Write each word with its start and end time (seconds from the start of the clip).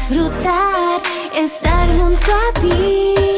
disfrutar, 0.00 1.02
estar 1.34 1.86
junto 1.88 2.32
a 2.32 2.60
ti. 2.60 3.29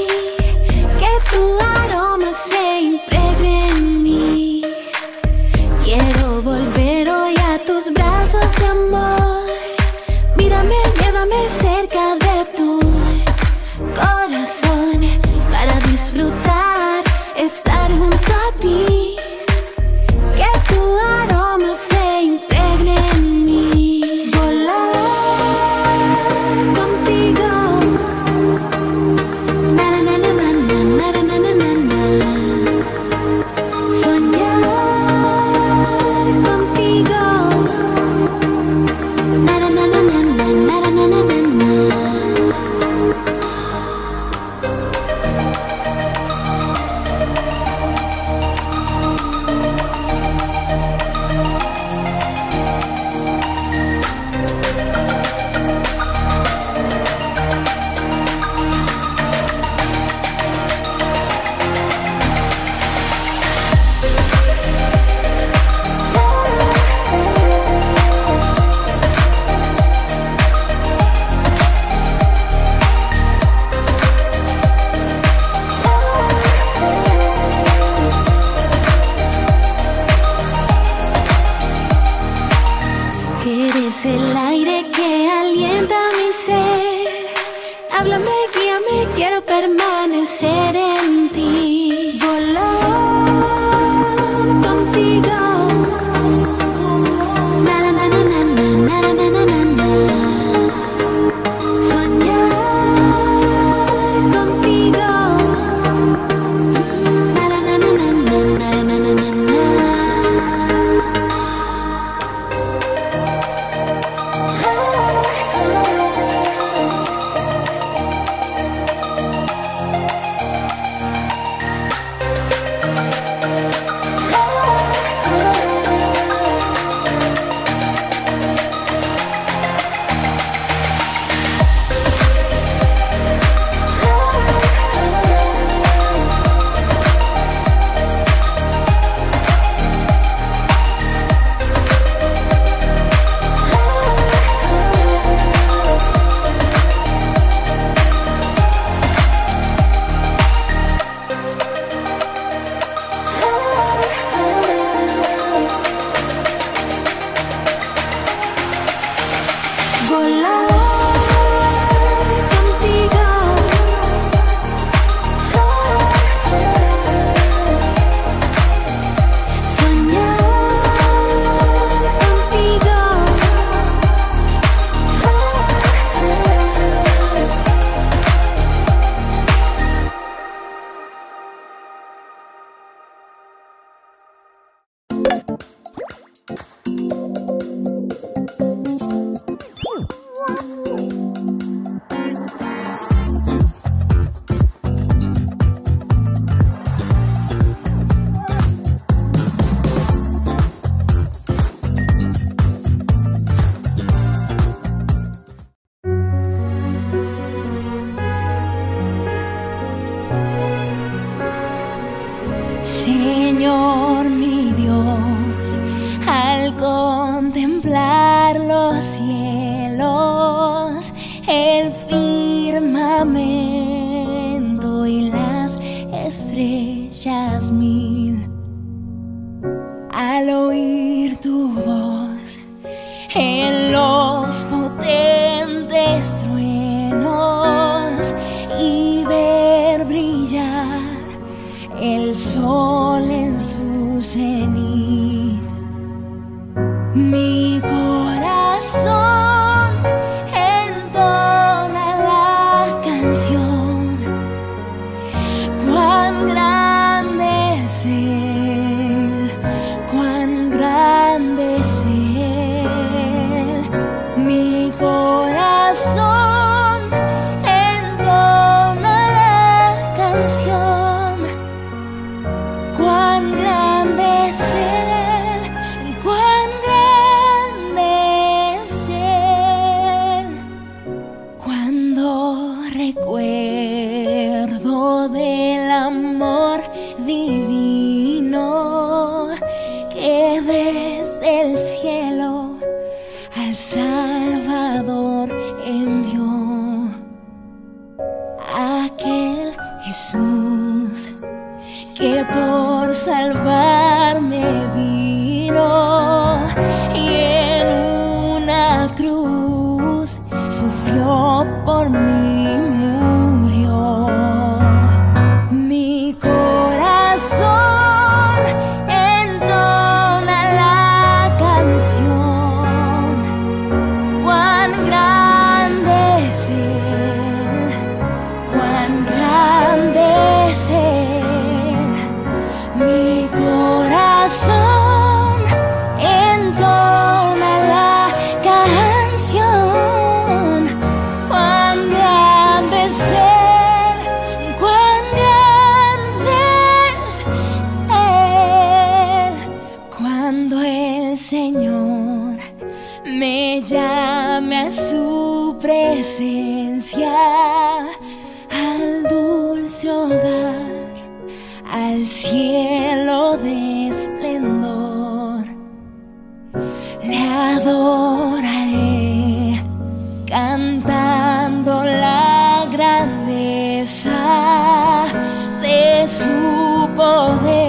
Su 377.33 377.82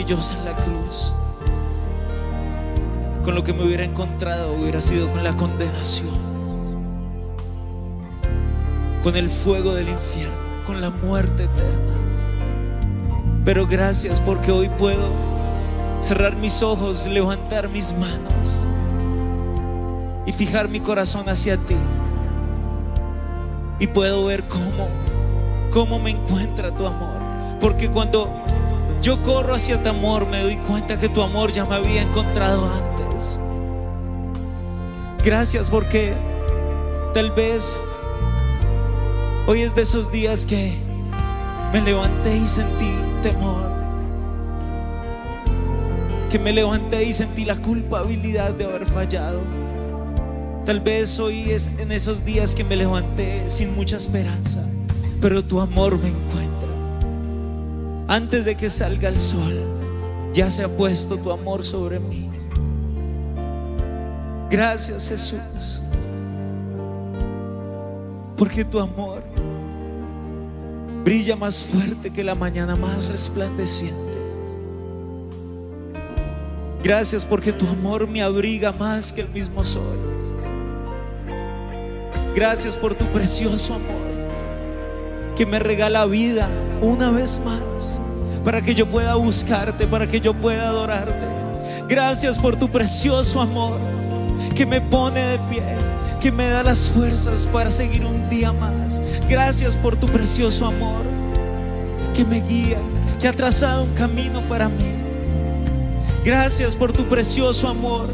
en 0.00 0.44
la 0.44 0.54
cruz, 0.54 1.12
con 3.24 3.34
lo 3.34 3.42
que 3.42 3.52
me 3.52 3.64
hubiera 3.64 3.82
encontrado 3.82 4.52
hubiera 4.52 4.80
sido 4.80 5.10
con 5.10 5.24
la 5.24 5.34
condenación, 5.34 6.14
con 9.02 9.16
el 9.16 9.28
fuego 9.28 9.74
del 9.74 9.88
infierno, 9.88 10.36
con 10.66 10.80
la 10.80 10.90
muerte 10.90 11.44
eterna. 11.44 11.94
Pero 13.44 13.66
gracias 13.66 14.20
porque 14.20 14.52
hoy 14.52 14.68
puedo 14.68 15.08
cerrar 16.00 16.36
mis 16.36 16.62
ojos, 16.62 17.08
levantar 17.08 17.68
mis 17.68 17.92
manos 17.92 18.68
y 20.26 20.32
fijar 20.32 20.68
mi 20.68 20.78
corazón 20.78 21.28
hacia 21.28 21.56
ti. 21.56 21.76
Y 23.80 23.88
puedo 23.88 24.26
ver 24.26 24.44
cómo, 24.44 24.88
cómo 25.72 25.98
me 25.98 26.10
encuentra 26.10 26.72
tu 26.72 26.86
amor. 26.86 27.18
Porque 27.60 27.88
cuando 27.88 28.30
yo 29.02 29.22
corro 29.22 29.54
hacia 29.54 29.82
tu 29.82 29.88
amor, 29.88 30.26
me 30.26 30.42
doy 30.42 30.56
cuenta 30.56 30.98
que 30.98 31.08
tu 31.08 31.22
amor 31.22 31.52
ya 31.52 31.64
me 31.64 31.76
había 31.76 32.02
encontrado 32.02 32.64
antes. 32.66 33.40
Gracias 35.24 35.68
porque 35.70 36.14
tal 37.14 37.30
vez 37.30 37.78
hoy 39.46 39.62
es 39.62 39.74
de 39.74 39.82
esos 39.82 40.10
días 40.10 40.46
que 40.46 40.74
me 41.72 41.80
levanté 41.80 42.36
y 42.36 42.48
sentí 42.48 42.90
temor. 43.22 43.68
Que 46.30 46.38
me 46.38 46.52
levanté 46.52 47.04
y 47.04 47.12
sentí 47.12 47.44
la 47.44 47.56
culpabilidad 47.56 48.52
de 48.52 48.64
haber 48.64 48.86
fallado. 48.86 49.40
Tal 50.64 50.80
vez 50.80 51.18
hoy 51.18 51.50
es 51.50 51.70
en 51.78 51.92
esos 51.92 52.24
días 52.24 52.54
que 52.54 52.64
me 52.64 52.76
levanté 52.76 53.48
sin 53.48 53.74
mucha 53.74 53.96
esperanza, 53.96 54.62
pero 55.20 55.42
tu 55.42 55.60
amor 55.60 55.98
me 55.98 56.08
encuentra. 56.08 56.47
Antes 58.10 58.46
de 58.46 58.56
que 58.56 58.70
salga 58.70 59.10
el 59.10 59.18
sol, 59.18 59.52
ya 60.32 60.48
se 60.48 60.64
ha 60.64 60.68
puesto 60.68 61.18
tu 61.18 61.30
amor 61.30 61.62
sobre 61.62 62.00
mí. 62.00 62.30
Gracias 64.48 65.10
Jesús, 65.10 65.82
porque 68.34 68.64
tu 68.64 68.80
amor 68.80 69.22
brilla 71.04 71.36
más 71.36 71.62
fuerte 71.62 72.10
que 72.10 72.24
la 72.24 72.34
mañana 72.34 72.76
más 72.76 73.04
resplandeciente. 73.08 73.94
Gracias 76.82 77.26
porque 77.26 77.52
tu 77.52 77.66
amor 77.66 78.08
me 78.08 78.22
abriga 78.22 78.72
más 78.72 79.12
que 79.12 79.20
el 79.20 79.28
mismo 79.28 79.66
sol. 79.66 79.98
Gracias 82.34 82.74
por 82.74 82.94
tu 82.94 83.04
precioso 83.06 83.74
amor 83.74 84.08
que 85.36 85.44
me 85.44 85.58
regala 85.58 86.06
vida 86.06 86.48
una 86.80 87.10
vez 87.10 87.40
más 87.44 88.00
para 88.44 88.62
que 88.62 88.74
yo 88.74 88.88
pueda 88.88 89.14
buscarte, 89.16 89.86
para 89.86 90.06
que 90.06 90.20
yo 90.20 90.32
pueda 90.34 90.68
adorarte. 90.68 91.26
Gracias 91.88 92.38
por 92.38 92.56
tu 92.56 92.68
precioso 92.68 93.40
amor 93.40 93.78
que 94.54 94.64
me 94.64 94.80
pone 94.80 95.20
de 95.20 95.38
pie, 95.50 95.62
que 96.20 96.30
me 96.30 96.48
da 96.48 96.62
las 96.62 96.88
fuerzas 96.88 97.46
para 97.46 97.70
seguir 97.70 98.04
un 98.04 98.28
día 98.28 98.52
más. 98.52 99.02
Gracias 99.28 99.76
por 99.76 99.96
tu 99.96 100.06
precioso 100.06 100.66
amor 100.66 101.02
que 102.14 102.24
me 102.24 102.40
guía, 102.40 102.78
que 103.20 103.28
ha 103.28 103.32
trazado 103.32 103.84
un 103.84 103.94
camino 103.94 104.40
para 104.42 104.68
mí. 104.68 104.94
Gracias 106.24 106.74
por 106.76 106.92
tu 106.92 107.04
precioso 107.04 107.68
amor 107.68 108.08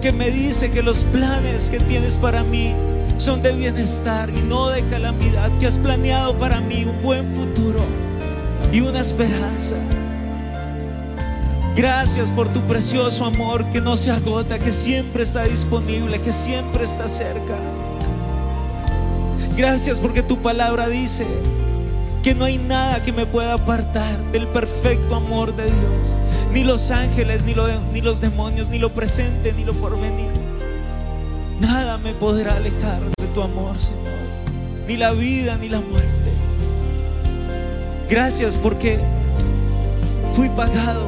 que 0.00 0.12
me 0.12 0.30
dice 0.30 0.70
que 0.70 0.82
los 0.82 1.04
planes 1.04 1.70
que 1.70 1.78
tienes 1.78 2.16
para 2.16 2.42
mí 2.42 2.74
son 3.16 3.42
de 3.42 3.52
bienestar 3.52 4.30
y 4.30 4.40
no 4.40 4.70
de 4.70 4.82
calamidad, 4.84 5.50
que 5.58 5.66
has 5.66 5.78
planeado 5.78 6.34
para 6.38 6.60
mí 6.60 6.84
un 6.84 7.02
buen 7.02 7.26
futuro 7.34 7.80
y 8.72 8.80
una 8.80 9.00
esperanza. 9.00 9.76
Gracias 11.76 12.30
por 12.30 12.48
tu 12.52 12.60
precioso 12.62 13.24
amor 13.24 13.70
que 13.70 13.80
no 13.80 13.96
se 13.96 14.10
agota, 14.10 14.58
que 14.58 14.72
siempre 14.72 15.22
está 15.22 15.44
disponible, 15.44 16.20
que 16.20 16.32
siempre 16.32 16.84
está 16.84 17.08
cerca. 17.08 17.56
Gracias 19.56 19.98
porque 19.98 20.22
tu 20.22 20.42
palabra 20.42 20.88
dice 20.88 21.26
que 22.22 22.34
no 22.34 22.44
hay 22.44 22.58
nada 22.58 23.02
que 23.02 23.12
me 23.12 23.24
pueda 23.24 23.54
apartar 23.54 24.20
del 24.32 24.46
perfecto 24.48 25.14
amor 25.14 25.56
de 25.56 25.64
Dios. 25.64 26.16
Ni 26.52 26.64
los 26.64 26.90
ángeles, 26.90 27.44
ni, 27.44 27.54
los 28.00 28.20
demonios, 28.20 28.68
ni 28.68 28.78
lo 28.78 28.92
presente, 28.92 29.52
ni 29.52 29.64
lo 29.64 29.72
porvenir. 29.72 30.32
Nada 31.60 31.98
me 31.98 32.12
podrá 32.14 32.56
alejar 32.56 33.00
de 33.18 33.26
tu 33.28 33.42
amor, 33.42 33.80
Señor. 33.80 34.20
Ni 34.86 34.96
la 34.96 35.12
vida, 35.12 35.56
ni 35.56 35.68
la 35.68 35.80
muerte. 35.80 36.19
Gracias 38.10 38.56
porque 38.56 38.98
fui 40.34 40.48
pagado 40.48 41.06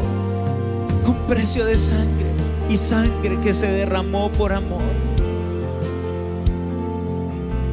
con 1.04 1.16
precio 1.26 1.64
de 1.64 1.76
sangre 1.76 2.26
y 2.70 2.76
sangre 2.76 3.40
que 3.40 3.52
se 3.52 3.66
derramó 3.66 4.30
por 4.30 4.52
amor. 4.52 4.80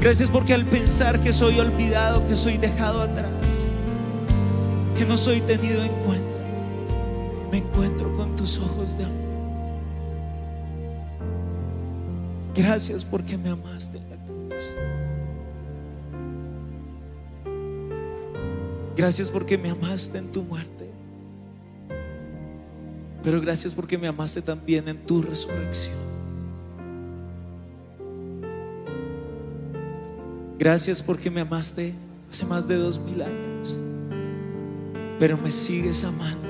Gracias 0.02 0.32
porque 0.32 0.56
al 0.56 0.66
pensar 0.66 1.20
que 1.20 1.32
soy 1.32 1.60
olvidado, 1.60 2.24
que 2.24 2.36
soy 2.36 2.58
dejado 2.58 3.02
atrás, 3.02 3.68
que 4.98 5.06
no 5.06 5.16
soy 5.16 5.42
tenido 5.42 5.84
en 5.84 5.94
cuenta, 6.06 6.40
me 7.52 7.60
encuentro 7.60 8.12
con 8.18 8.36
tus 8.36 8.58
ojos 8.58 8.98
de 8.98 9.04
amor. 9.04 9.30
Gracias 12.56 13.06
porque 13.06 13.38
me 13.38 13.50
amaste 13.50 14.00
en 14.00 14.10
la 14.10 14.19
Gracias 19.00 19.30
porque 19.30 19.58
me 19.58 19.70
amaste 19.70 20.18
en 20.18 20.30
tu 20.30 20.44
muerte. 20.44 20.90
Pero 23.24 23.40
gracias 23.40 23.74
porque 23.74 23.98
me 23.98 24.10
amaste 24.10 24.42
también 24.42 24.90
en 24.90 24.98
tu 24.98 25.22
resurrección. 25.22 25.96
Gracias 30.58 31.02
porque 31.02 31.32
me 31.32 31.40
amaste 31.40 31.94
hace 32.30 32.46
más 32.46 32.68
de 32.68 32.76
dos 32.76 33.00
mil 33.00 33.22
años, 33.22 33.80
pero 35.18 35.38
me 35.38 35.50
sigues 35.50 36.04
amando. 36.04 36.50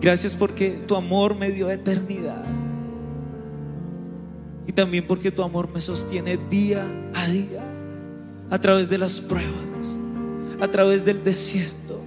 Gracias 0.00 0.36
porque 0.36 0.70
tu 0.86 0.94
amor 0.94 1.34
me 1.34 1.50
dio 1.50 1.68
eternidad. 1.68 2.44
Y 4.68 4.72
también 4.72 5.04
porque 5.04 5.32
tu 5.32 5.42
amor 5.42 5.68
me 5.68 5.80
sostiene 5.80 6.38
día 6.48 6.86
a 7.12 7.26
día, 7.26 7.67
a 8.50 8.58
través 8.58 8.88
de 8.88 8.98
las 8.98 9.20
pruebas, 9.20 9.98
a 10.60 10.68
través 10.68 11.04
del 11.04 11.22
desierto, 11.24 12.00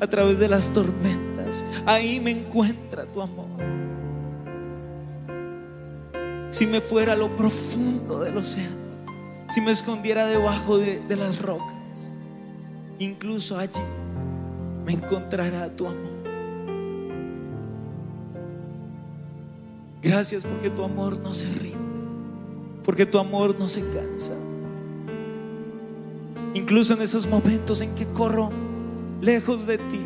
a 0.00 0.06
través 0.06 0.38
de 0.38 0.48
las 0.48 0.72
tormentas. 0.72 1.64
Ahí 1.86 2.20
me 2.20 2.30
encuentra 2.30 3.04
tu 3.06 3.20
amor 3.22 3.48
si 6.50 6.66
me 6.66 6.80
fuera 6.80 7.12
a 7.12 7.16
lo 7.16 7.36
profundo 7.36 8.20
del 8.20 8.36
océano, 8.36 8.76
si 9.50 9.60
me 9.60 9.70
escondiera 9.70 10.26
debajo 10.26 10.78
de, 10.78 11.02
las 11.16 11.42
rocas, 11.42 12.10
incluso 12.98 13.58
allí 13.58 13.80
me 14.84 14.92
encontrará 14.92 15.68
tu 15.74 15.86
amor. 15.86 16.18
Gracias 20.00 20.44
porque 20.44 20.70
tu 20.70 20.82
amor 20.82 21.18
no 21.18 21.34
se 21.34 21.46
rinde, 21.46 21.78
porque 22.82 23.04
tu 23.04 23.18
amor 23.18 23.58
no 23.58 23.68
se 23.68 23.80
cansa. 23.90 24.34
Incluso 26.54 26.94
en 26.94 27.02
esos 27.02 27.26
momentos 27.26 27.80
en 27.82 27.94
que 27.94 28.06
corro 28.06 28.50
lejos 29.20 29.66
de 29.66 29.78
ti, 29.78 30.00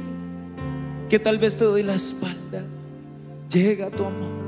que 1.08 1.18
tal 1.18 1.38
vez 1.38 1.56
te 1.56 1.64
doy 1.64 1.82
la 1.82 1.94
espalda, 1.94 2.64
llega 3.50 3.90
tu 3.90 4.04
amor. 4.04 4.42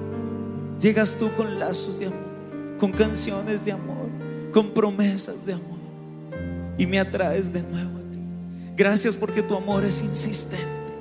Llegas 0.81 1.17
tú 1.19 1.31
con 1.35 1.59
lazos 1.59 1.99
de 1.99 2.07
amor, 2.07 2.77
con 2.79 2.93
canciones 2.93 3.65
de 3.65 3.73
amor, 3.73 4.09
con 4.53 4.71
promesas 4.73 5.47
de 5.47 5.55
amor. 5.55 5.79
Y 6.77 6.87
me 6.87 6.99
atraes 6.99 7.53
de 7.53 7.63
nuevo 7.63 7.99
a 7.99 8.13
ti. 8.13 8.19
Gracias 8.77 9.17
porque 9.17 9.43
tu 9.43 9.57
amor 9.57 9.85
es 9.85 10.03
insistente, 10.03 10.93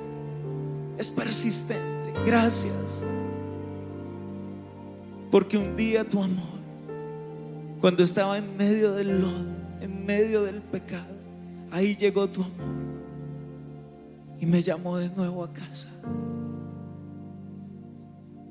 es 0.96 1.10
persistente. 1.10 2.14
Gracias. 2.24 3.02
Porque 5.30 5.58
un 5.58 5.76
día 5.76 6.08
tu 6.08 6.22
amor, 6.22 6.60
cuando 7.80 8.02
estaba 8.02 8.38
en 8.38 8.56
medio 8.56 8.92
del 8.92 9.20
lodo, 9.20 9.53
en 9.80 10.06
medio 10.06 10.44
del 10.44 10.62
pecado, 10.62 11.14
ahí 11.70 11.96
llegó 11.96 12.28
tu 12.28 12.42
amor 12.42 12.74
y 14.40 14.46
me 14.46 14.62
llamó 14.62 14.98
de 14.98 15.08
nuevo 15.10 15.42
a 15.42 15.52
casa. 15.52 15.90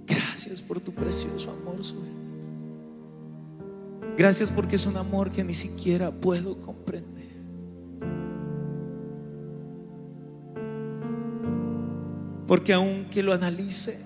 Gracias 0.07 0.61
por 0.61 0.79
tu 0.79 0.91
precioso 0.91 1.51
amor 1.51 1.83
sobre. 1.83 2.11
Gracias 4.17 4.51
porque 4.51 4.75
es 4.75 4.85
un 4.85 4.97
amor 4.97 5.31
que 5.31 5.43
ni 5.43 5.53
siquiera 5.53 6.11
puedo 6.11 6.59
comprender. 6.59 7.13
Porque 12.47 12.73
aunque 12.73 13.23
lo 13.23 13.33
analice 13.33 13.99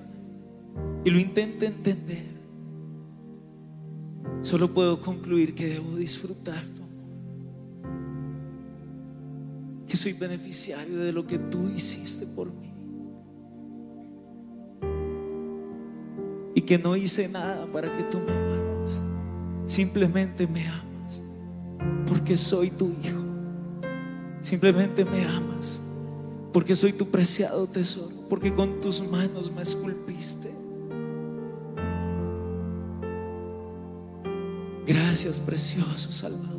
y 1.03 1.09
lo 1.09 1.19
intente 1.19 1.65
entender, 1.65 2.25
solo 4.41 4.73
puedo 4.73 5.01
concluir 5.01 5.55
que 5.55 5.67
debo 5.67 5.95
disfrutar 5.95 6.76
Soy 9.97 10.13
beneficiario 10.13 10.99
de 10.99 11.11
lo 11.11 11.25
que 11.25 11.39
tú 11.39 11.69
hiciste 11.69 12.27
por 12.27 12.53
mí. 12.53 12.71
Y 16.53 16.61
que 16.61 16.77
no 16.77 16.95
hice 16.95 17.27
nada 17.27 17.65
para 17.73 17.91
que 17.97 18.03
tú 18.03 18.19
me 18.19 18.31
amaras. 18.31 19.01
Simplemente 19.65 20.45
me 20.45 20.67
amas. 20.67 21.23
Porque 22.05 22.37
soy 22.37 22.69
tu 22.69 22.89
hijo. 22.89 23.23
Simplemente 24.41 25.03
me 25.03 25.25
amas. 25.25 25.79
Porque 26.53 26.75
soy 26.75 26.93
tu 26.93 27.07
preciado 27.07 27.65
tesoro. 27.65 28.15
Porque 28.29 28.53
con 28.53 28.79
tus 28.79 29.01
manos 29.01 29.51
me 29.51 29.63
esculpiste. 29.63 30.51
Gracias, 34.85 35.39
precioso 35.39 36.11
Salvador. 36.11 36.56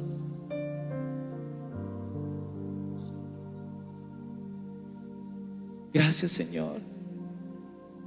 Gracias, 6.08 6.32
Señor, 6.32 6.80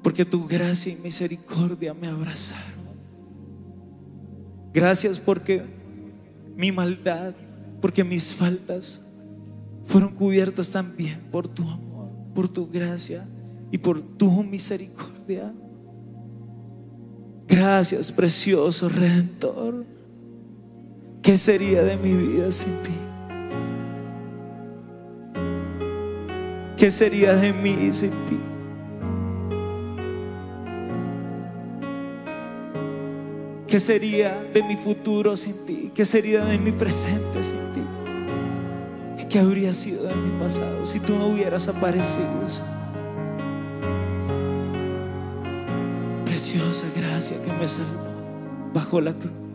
porque 0.01 0.25
tu 0.25 0.47
gracia 0.47 0.91
y 0.91 0.95
misericordia 0.95 1.93
me 1.93 2.07
abrazaron. 2.07 2.81
Gracias 4.73 5.19
porque 5.19 5.63
mi 6.57 6.71
maldad, 6.71 7.35
porque 7.79 8.03
mis 8.03 8.33
faltas 8.33 9.05
fueron 9.85 10.15
cubiertas 10.15 10.71
también 10.71 11.19
por 11.31 11.47
tu 11.47 11.61
amor, 11.61 12.09
por 12.33 12.49
tu 12.49 12.67
gracia 12.67 13.23
y 13.69 13.77
por 13.77 14.01
tu 14.01 14.41
misericordia. 14.41 15.53
Gracias, 17.47 18.11
precioso 18.11 18.89
Redentor. 18.89 19.85
¿Qué 21.21 21.37
sería 21.37 21.83
de 21.83 21.97
mi 21.97 22.15
vida 22.15 22.51
sin 22.51 22.73
ti? 22.81 23.10
¿Qué 26.81 26.89
sería 26.89 27.35
de 27.35 27.53
mí 27.53 27.91
sin 27.91 28.09
ti? 28.25 28.39
¿Qué 33.67 33.79
sería 33.79 34.41
de 34.51 34.63
mi 34.63 34.75
futuro 34.75 35.35
sin 35.35 35.63
ti? 35.67 35.91
¿Qué 35.93 36.05
sería 36.05 36.43
de 36.43 36.57
mi 36.57 36.71
presente 36.71 37.43
sin 37.43 37.71
ti? 37.75 37.81
¿Qué 39.29 39.37
habría 39.37 39.75
sido 39.75 40.05
de 40.05 40.15
mi 40.15 40.31
pasado 40.39 40.83
si 40.87 40.99
tú 40.99 41.19
no 41.19 41.27
hubieras 41.27 41.67
aparecido? 41.67 42.47
Preciosa 46.25 46.87
gracia 46.95 47.39
que 47.43 47.53
me 47.53 47.67
salvó 47.67 48.71
bajo 48.73 48.99
la 49.01 49.13
cruz. 49.13 49.50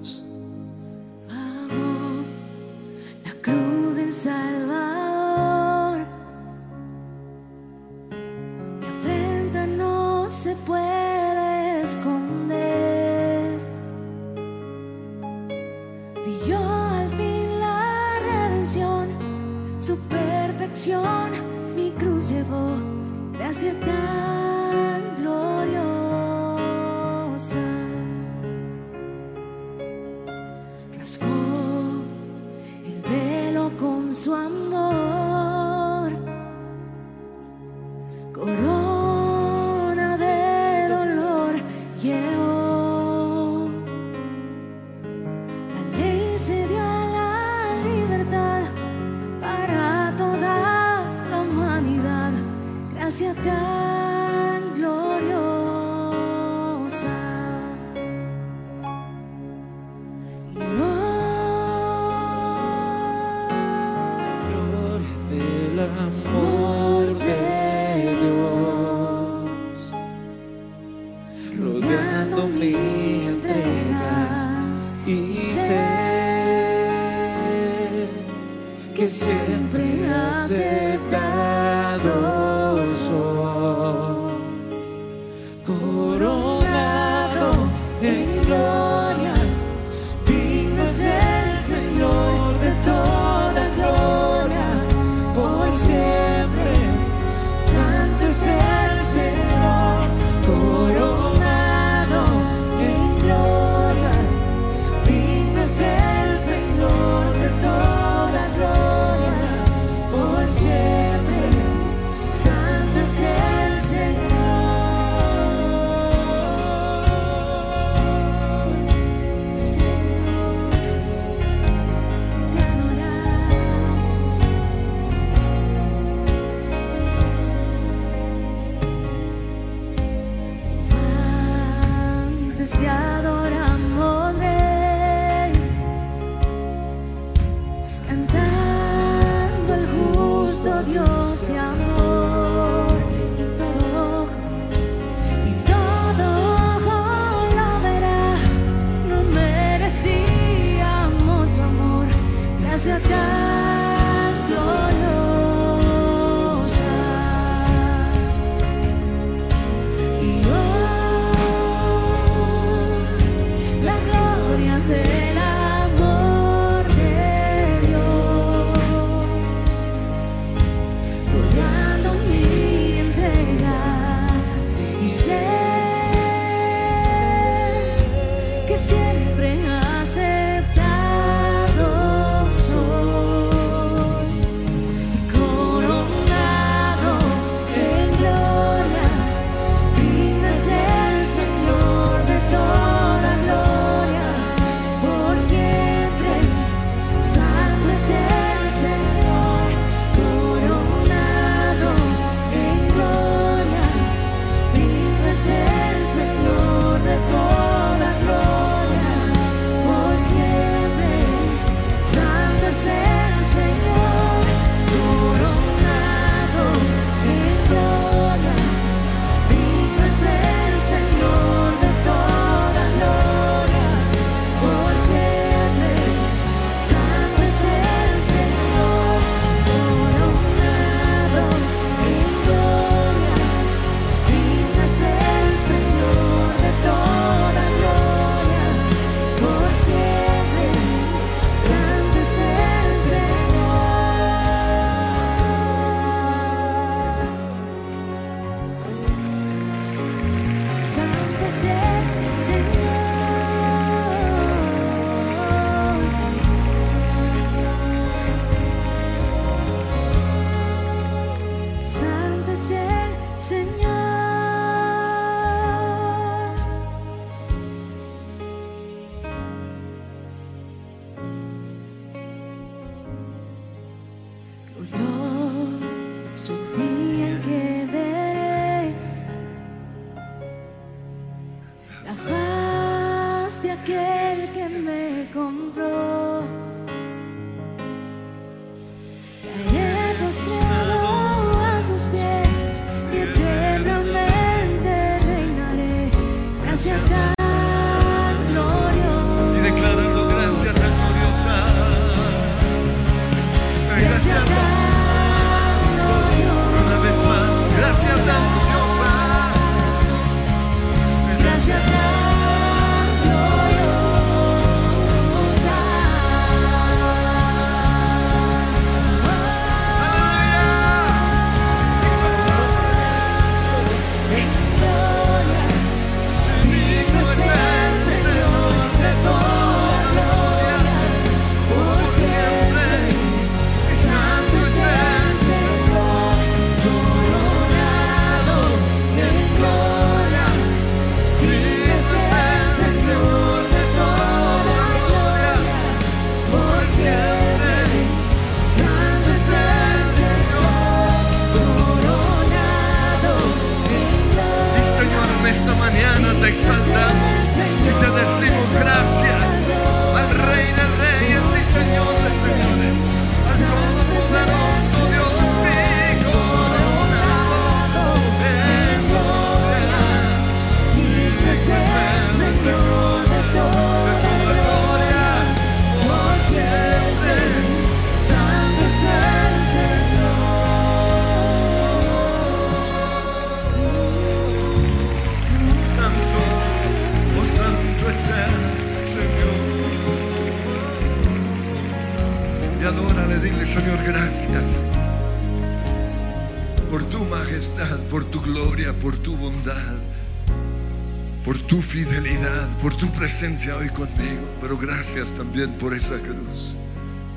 Hoy 403.45 403.89
conmigo. 403.91 404.57
Pero 404.61 404.79
gracias 404.79 405.35
también 405.35 405.73
por 405.77 405.93
esa 405.93 406.19
cruz. 406.19 406.77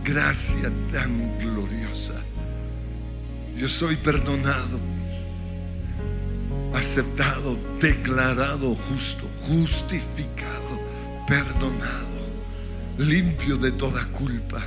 Gracia 0.04 0.72
tan 0.92 1.38
gloriosa. 1.38 2.14
Yo 3.58 3.68
soy 3.68 3.98
perdonado, 3.98 4.80
aceptado, 6.74 7.58
declarado 7.82 8.76
justo, 8.90 9.28
justificado, 9.42 10.80
perdonado, 11.28 12.32
limpio 12.98 13.58
de 13.58 13.74
toda 13.74 14.06
culpa 14.06 14.66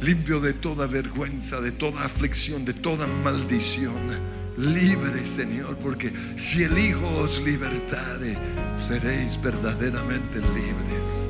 limpio 0.00 0.40
de 0.40 0.54
toda 0.54 0.86
vergüenza, 0.86 1.60
de 1.60 1.72
toda 1.72 2.04
aflicción, 2.04 2.64
de 2.64 2.72
toda 2.72 3.06
maldición. 3.06 4.29
Libre, 4.56 5.24
Señor, 5.24 5.76
porque 5.78 6.12
si 6.36 6.64
el 6.64 6.76
Hijo 6.78 7.08
os 7.18 7.42
libertare, 7.42 8.36
seréis 8.76 9.40
verdaderamente 9.40 10.38
libres. 10.38 11.26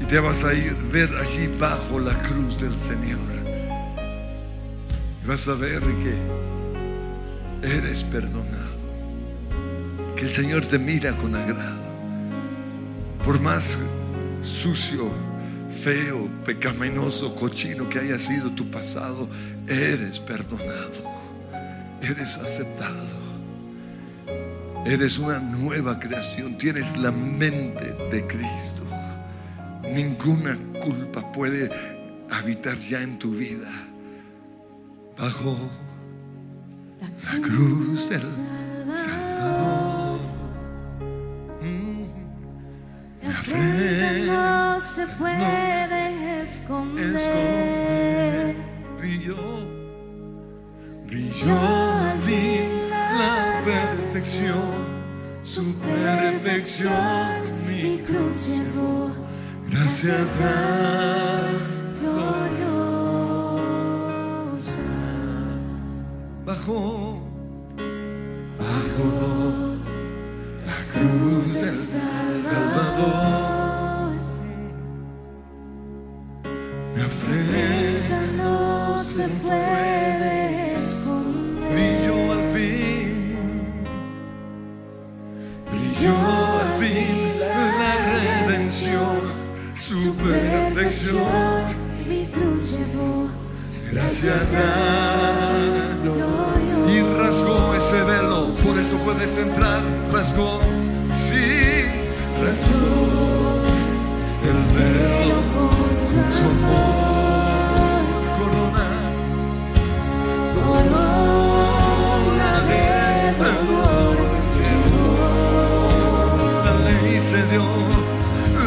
Y 0.00 0.04
te 0.04 0.18
vas 0.18 0.44
a 0.44 0.54
ir 0.54 0.74
ver 0.92 1.10
allí 1.16 1.46
bajo 1.58 1.98
la 1.98 2.16
cruz 2.18 2.60
del 2.60 2.76
Señor. 2.76 3.18
Y 5.22 5.26
vas 5.26 5.48
a 5.48 5.54
ver 5.54 5.80
que 5.80 6.14
eres 7.62 8.04
perdonado. 8.04 8.70
Que 10.16 10.24
el 10.24 10.32
Señor 10.32 10.66
te 10.66 10.78
mira 10.78 11.14
con 11.16 11.34
agrado. 11.34 11.80
Por 13.24 13.40
más 13.40 13.78
sucio 14.42 15.10
feo, 15.70 16.28
pecaminoso, 16.44 17.34
cochino 17.34 17.88
que 17.88 18.00
haya 18.00 18.18
sido 18.18 18.50
tu 18.52 18.70
pasado, 18.70 19.28
eres 19.66 20.20
perdonado, 20.20 21.19
eres 22.02 22.38
aceptado. 22.38 23.20
Eres 24.86 25.18
una 25.18 25.38
nueva 25.38 25.98
creación, 26.00 26.56
tienes 26.56 26.96
la 26.96 27.12
mente 27.12 27.92
de 28.10 28.26
Cristo. 28.26 28.82
Ninguna 29.82 30.56
culpa 30.80 31.30
puede 31.32 31.70
habitar 32.30 32.76
ya 32.76 33.02
en 33.02 33.18
tu 33.18 33.32
vida. 33.32 33.70
Bajo 35.18 35.56
la 37.00 37.40
cruz 37.40 38.08
del 38.08 38.20
Salvador. 38.96 40.20
frente 43.42 44.26
no 44.26 44.80
se 44.80 45.06
puede 45.06 46.42
esconder. 46.42 47.16
Brilló, 48.98 49.36
brilló 51.06 51.89
la 52.88 53.62
perfección, 53.64 54.70
su 55.42 55.74
perfección 55.74 56.92
Mi 57.66 57.98
cruz 57.98 58.46
llevó 58.46 59.10
Gracias 59.70 60.26
tan 60.38 61.94
gloriosa. 62.00 62.90
Bajo, 66.44 67.22
bajo 68.58 69.08
la 70.66 70.78
cruz 70.92 71.54
del 71.54 71.76
Salvador. 72.34 74.12
Mi 76.96 77.00
afrenta 77.02 78.18
No 78.36 79.04
se 79.04 79.28
puede 79.28 79.89
Y 94.22 94.26
rasgó 97.16 97.74
ese 97.74 98.04
velo, 98.04 98.50
por 98.62 98.78
eso 98.78 98.96
puedes 99.02 99.34
entrar, 99.38 99.80
rasgó, 100.12 100.60
sí, 101.14 101.86
rasgó 102.44 103.62
el 104.44 104.60
velo 104.76 105.36
con 105.54 105.92
su 106.36 106.44
amor, 106.50 108.02
corona, 108.36 108.88
corona 110.54 112.50
de 112.68 112.82
valor, 113.38 114.16
la 116.66 116.72
ley 116.84 117.18
se 117.18 117.40
dio, 117.50 117.64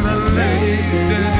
la 0.04 0.16
ley 0.34 0.82
se 0.82 1.16
dio 1.20 1.33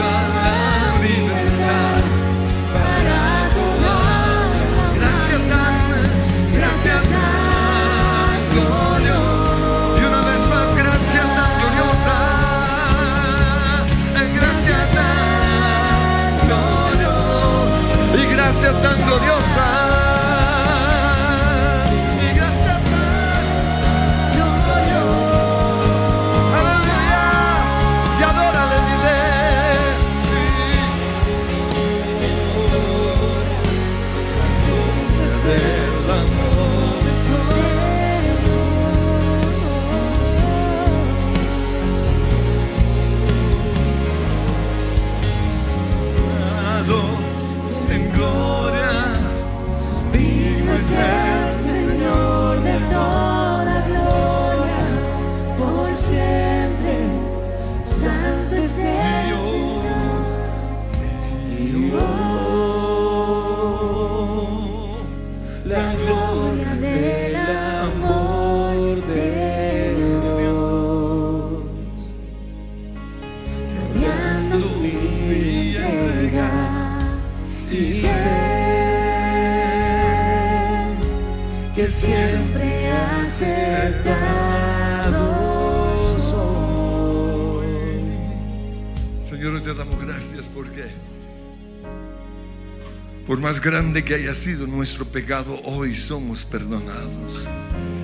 grande 93.62 94.04
que 94.04 94.16
haya 94.16 94.34
sido 94.34 94.68
nuestro 94.68 95.06
pecado, 95.06 95.60
hoy 95.64 95.96
somos 95.96 96.46
perdonados. 96.46 97.48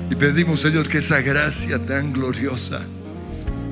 Y 0.09 0.15
pedimos, 0.15 0.61
Señor, 0.61 0.87
que 0.87 0.97
esa 0.97 1.21
gracia 1.21 1.77
tan 1.85 2.13
gloriosa 2.13 2.81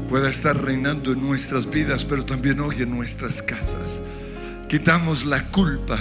pueda 0.08 0.30
estar 0.30 0.62
reinando 0.64 1.12
en 1.12 1.22
nuestras 1.22 1.70
vidas, 1.70 2.06
pero 2.06 2.24
también 2.24 2.60
hoy 2.60 2.82
en 2.82 2.92
nuestras 2.92 3.42
casas. 3.42 4.02
Quitamos 4.70 5.26
la 5.26 5.50
culpa 5.50 6.00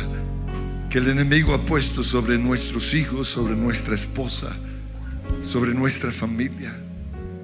que 0.91 0.99
el 0.99 1.09
enemigo 1.09 1.55
ha 1.55 1.65
puesto 1.65 2.03
sobre 2.03 2.39
nuestros 2.39 2.95
hijos, 2.95 3.29
sobre 3.29 3.57
nuestra 3.57 3.95
esposa, 3.95 4.55
sobre 5.45 5.75
nuestra 5.75 6.13
familia. 6.13 6.75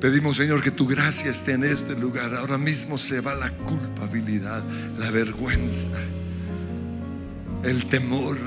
Pedimos, 0.01 0.37
Señor, 0.37 0.63
que 0.63 0.71
tu 0.71 0.87
gracia 0.87 1.31
esté 1.31 1.53
en 1.53 1.65
este 1.65 1.95
lugar. 1.95 2.35
Ahora 2.35 2.59
mismo 2.59 2.99
se 2.99 3.21
va 3.21 3.35
la 3.35 3.51
culpabilidad, 3.51 4.63
la 4.99 5.11
vergüenza, 5.11 5.91
el 7.63 7.87
temor. 7.87 8.39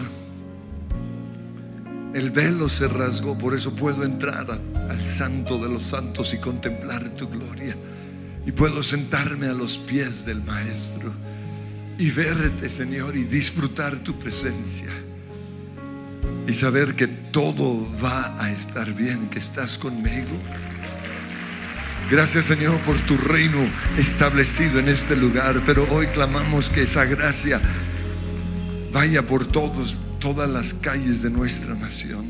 El 2.13 2.31
velo 2.31 2.69
se 2.69 2.87
rasgó, 2.87 3.37
por 3.37 3.53
eso 3.53 3.73
puedo 3.75 4.03
entrar 4.03 4.47
al 4.89 5.03
santo 5.03 5.57
de 5.57 5.69
los 5.69 5.83
santos 5.83 6.33
y 6.33 6.37
contemplar 6.37 7.09
tu 7.09 7.27
gloria. 7.27 7.75
Y 8.45 8.51
puedo 8.51 8.83
sentarme 8.83 9.47
a 9.47 9.53
los 9.53 9.77
pies 9.77 10.25
del 10.25 10.41
Maestro. 10.43 11.11
y 11.97 12.11
verte, 12.11 12.67
Señor, 12.67 13.15
y 13.15 13.23
disfrutar 13.23 13.97
tu 13.99 14.19
presencia. 14.19 14.89
Y 16.45 16.51
saber 16.51 16.93
que 16.93 17.07
todo 17.07 17.87
va 18.03 18.35
a 18.37 18.51
estar 18.51 18.93
bien, 18.93 19.29
que 19.29 19.39
estás 19.39 19.77
conmigo. 19.77 20.37
Gracias 22.11 22.45
Señor 22.45 22.77
por 22.81 22.97
tu 22.99 23.17
reino 23.17 23.57
establecido 23.97 24.77
en 24.77 24.89
este 24.89 25.15
lugar, 25.15 25.63
pero 25.65 25.87
hoy 25.89 26.05
clamamos 26.07 26.69
que 26.69 26.83
esa 26.83 27.03
gracia 27.05 27.59
vaya 28.95 29.27
por 29.27 29.45
todos, 29.45 29.97
todas 30.21 30.49
las 30.49 30.73
calles 30.73 31.21
de 31.21 31.29
nuestra 31.29 31.75
nación. 31.75 32.27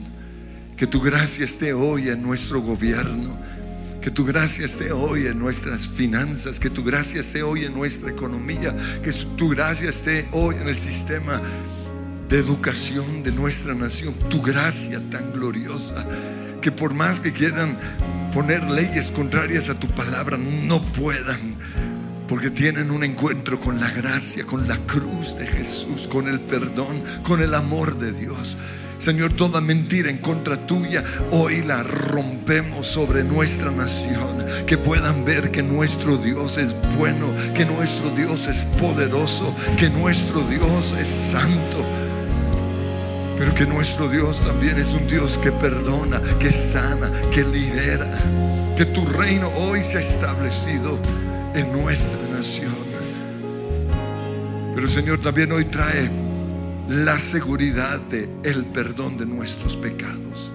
Que 0.75 0.87
tu 0.87 0.99
gracia 0.99 1.45
esté 1.45 1.73
hoy 1.73 2.09
en 2.09 2.23
nuestro 2.23 2.59
gobierno, 2.59 3.37
que 4.01 4.09
tu 4.09 4.25
gracia 4.25 4.65
esté 4.65 4.91
hoy 4.91 5.27
en 5.27 5.37
nuestras 5.37 5.87
finanzas, 5.87 6.59
que 6.59 6.71
tu 6.71 6.83
gracia 6.83 7.21
esté 7.21 7.43
hoy 7.43 7.65
en 7.65 7.73
nuestra 7.75 8.09
economía, 8.09 8.75
que 9.03 9.13
tu 9.37 9.49
gracia 9.49 9.91
esté 9.91 10.27
hoy 10.31 10.55
en 10.55 10.67
el 10.67 10.79
sistema 10.79 11.39
de 12.27 12.39
educación 12.39 13.21
de 13.21 13.31
nuestra 13.31 13.75
nación, 13.75 14.15
tu 14.27 14.41
gracia 14.41 14.99
tan 15.11 15.31
gloriosa, 15.33 16.03
que 16.61 16.71
por 16.71 16.95
más 16.95 17.19
que 17.19 17.31
quieran 17.31 17.77
poner 18.33 18.67
leyes 18.71 19.11
contrarias 19.11 19.69
a 19.69 19.79
tu 19.79 19.87
palabra, 19.89 20.35
no 20.35 20.81
puedan, 20.81 21.54
porque 22.27 22.49
tienen 22.49 22.91
un 22.91 23.03
encuentro 23.03 23.59
con 23.59 23.79
la 23.79 23.89
gracia, 23.91 24.45
con 24.45 24.67
la 24.67 24.77
cruz 24.77 25.37
de 25.37 25.45
Jesús, 25.45 26.07
con 26.07 26.27
el 26.27 26.39
perdón, 26.41 27.03
con 27.23 27.41
el 27.41 27.53
amor 27.53 27.97
de 27.97 28.11
Dios. 28.11 28.57
Señor, 28.97 29.33
toda 29.33 29.61
mentira 29.61 30.09
en 30.09 30.17
contra 30.17 30.65
tuya, 30.65 31.03
hoy 31.31 31.61
la 31.63 31.83
rompemos 31.83 32.87
sobre 32.87 33.23
nuestra 33.23 33.69
nación. 33.69 34.45
Que 34.65 34.77
puedan 34.77 35.25
ver 35.25 35.51
que 35.51 35.61
nuestro 35.61 36.17
Dios 36.17 36.57
es 36.57 36.75
bueno, 36.97 37.33
que 37.53 37.65
nuestro 37.65 38.09
Dios 38.11 38.47
es 38.47 38.63
poderoso, 38.79 39.53
que 39.77 39.89
nuestro 39.89 40.41
Dios 40.47 40.95
es 40.99 41.07
santo 41.07 41.85
pero 43.37 43.53
que 43.53 43.65
nuestro 43.65 44.07
Dios 44.07 44.39
también 44.41 44.77
es 44.77 44.93
un 44.93 45.07
Dios 45.07 45.37
que 45.37 45.51
perdona, 45.51 46.21
que 46.39 46.51
sana, 46.51 47.11
que 47.33 47.43
libera. 47.43 48.07
Que 48.77 48.85
tu 48.85 49.05
reino 49.05 49.49
hoy 49.57 49.83
se 49.83 49.97
ha 49.97 50.01
establecido 50.01 50.97
en 51.55 51.71
nuestra 51.71 52.19
nación. 52.29 52.73
Pero 54.75 54.87
Señor 54.87 55.21
también 55.21 55.51
hoy 55.51 55.65
trae 55.65 56.09
la 56.89 57.17
seguridad 57.17 57.99
de 58.01 58.29
el 58.43 58.65
perdón 58.65 59.17
de 59.17 59.25
nuestros 59.25 59.75
pecados. 59.77 60.51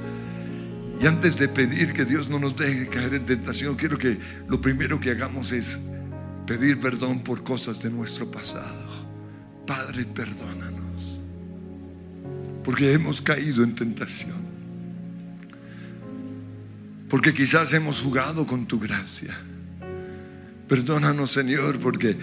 Y 1.00 1.06
antes 1.06 1.36
de 1.36 1.48
pedir 1.48 1.92
que 1.92 2.04
Dios 2.04 2.28
no 2.28 2.38
nos 2.38 2.54
deje 2.54 2.88
caer 2.88 3.14
en 3.14 3.24
tentación, 3.24 3.76
quiero 3.76 3.96
que 3.96 4.18
lo 4.48 4.60
primero 4.60 5.00
que 5.00 5.10
hagamos 5.10 5.52
es 5.52 5.78
pedir 6.46 6.78
perdón 6.78 7.20
por 7.20 7.42
cosas 7.42 7.82
de 7.82 7.90
nuestro 7.90 8.30
pasado. 8.30 9.08
Padre, 9.66 10.04
perdónanos 10.04 10.80
porque 12.64 12.92
hemos 12.92 13.22
caído 13.22 13.64
en 13.64 13.74
tentación. 13.74 14.50
Porque 17.08 17.34
quizás 17.34 17.72
hemos 17.72 18.00
jugado 18.00 18.46
con 18.46 18.66
tu 18.66 18.78
gracia. 18.78 19.36
Perdónanos, 20.70 21.32
Señor, 21.32 21.80
porque 21.80 22.16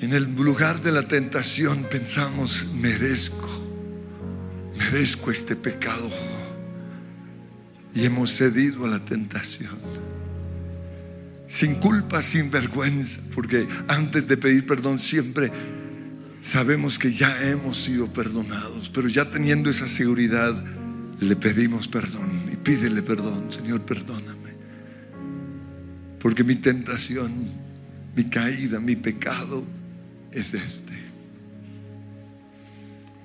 en 0.00 0.12
el 0.12 0.24
lugar 0.34 0.82
de 0.82 0.90
la 0.90 1.06
tentación 1.06 1.86
pensamos, 1.88 2.66
merezco, 2.74 3.48
merezco 4.76 5.30
este 5.30 5.54
pecado. 5.54 6.10
Y 7.94 8.06
hemos 8.06 8.32
cedido 8.32 8.86
a 8.86 8.88
la 8.88 9.04
tentación. 9.04 9.78
Sin 11.46 11.76
culpa, 11.76 12.22
sin 12.22 12.50
vergüenza, 12.50 13.20
porque 13.32 13.68
antes 13.86 14.26
de 14.26 14.36
pedir 14.36 14.66
perdón 14.66 14.98
siempre 14.98 15.52
sabemos 16.40 16.98
que 16.98 17.12
ya 17.12 17.40
hemos 17.48 17.76
sido 17.76 18.12
perdonados, 18.12 18.90
pero 18.92 19.06
ya 19.06 19.30
teniendo 19.30 19.70
esa 19.70 19.86
seguridad, 19.86 20.52
le 21.20 21.36
pedimos 21.36 21.86
perdón 21.86 22.32
y 22.52 22.56
pídele 22.56 23.00
perdón, 23.02 23.52
Señor, 23.52 23.82
perdóname. 23.82 24.43
Porque 26.24 26.42
mi 26.42 26.56
tentación, 26.56 27.30
mi 28.16 28.24
caída, 28.24 28.80
mi 28.80 28.96
pecado 28.96 29.62
es 30.32 30.54
este. 30.54 30.94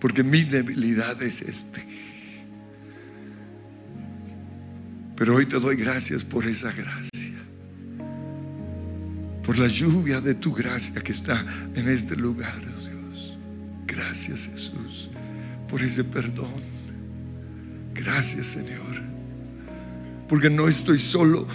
Porque 0.02 0.22
mi 0.22 0.44
debilidad 0.44 1.24
es 1.24 1.42
este. 1.42 1.82
Pero 5.16 5.36
hoy 5.38 5.46
te 5.46 5.62
doy 5.62 5.78
gracias 5.78 6.26
por 6.26 6.46
esa 6.46 6.74
gracia. 6.74 7.38
Por 9.46 9.58
la 9.58 9.68
lluvia 9.68 10.20
de 10.20 10.34
tu 10.34 10.52
gracia 10.52 11.00
que 11.02 11.14
está 11.14 11.46
en 11.76 11.88
este 11.88 12.18
lugar. 12.18 12.62
Gracias 13.88 14.50
Jesús 14.52 15.10
por 15.70 15.82
ese 15.82 16.04
perdón. 16.04 16.62
Gracias 17.94 18.48
Señor. 18.48 19.02
Porque 20.28 20.50
no 20.50 20.68
estoy 20.68 20.98
solo 20.98 21.48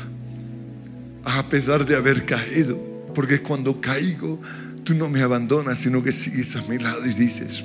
a 1.25 1.49
pesar 1.49 1.85
de 1.85 1.97
haber 1.97 2.25
caído. 2.25 2.79
Porque 3.14 3.41
cuando 3.41 3.81
caigo, 3.81 4.41
tú 4.85 4.95
no 4.95 5.09
me 5.09 5.22
abandonas, 5.22 5.79
sino 5.79 6.03
que 6.03 6.12
sigues 6.12 6.57
a 6.57 6.62
mi 6.62 6.79
lado 6.79 7.07
y 7.07 7.14
dices, 7.14 7.64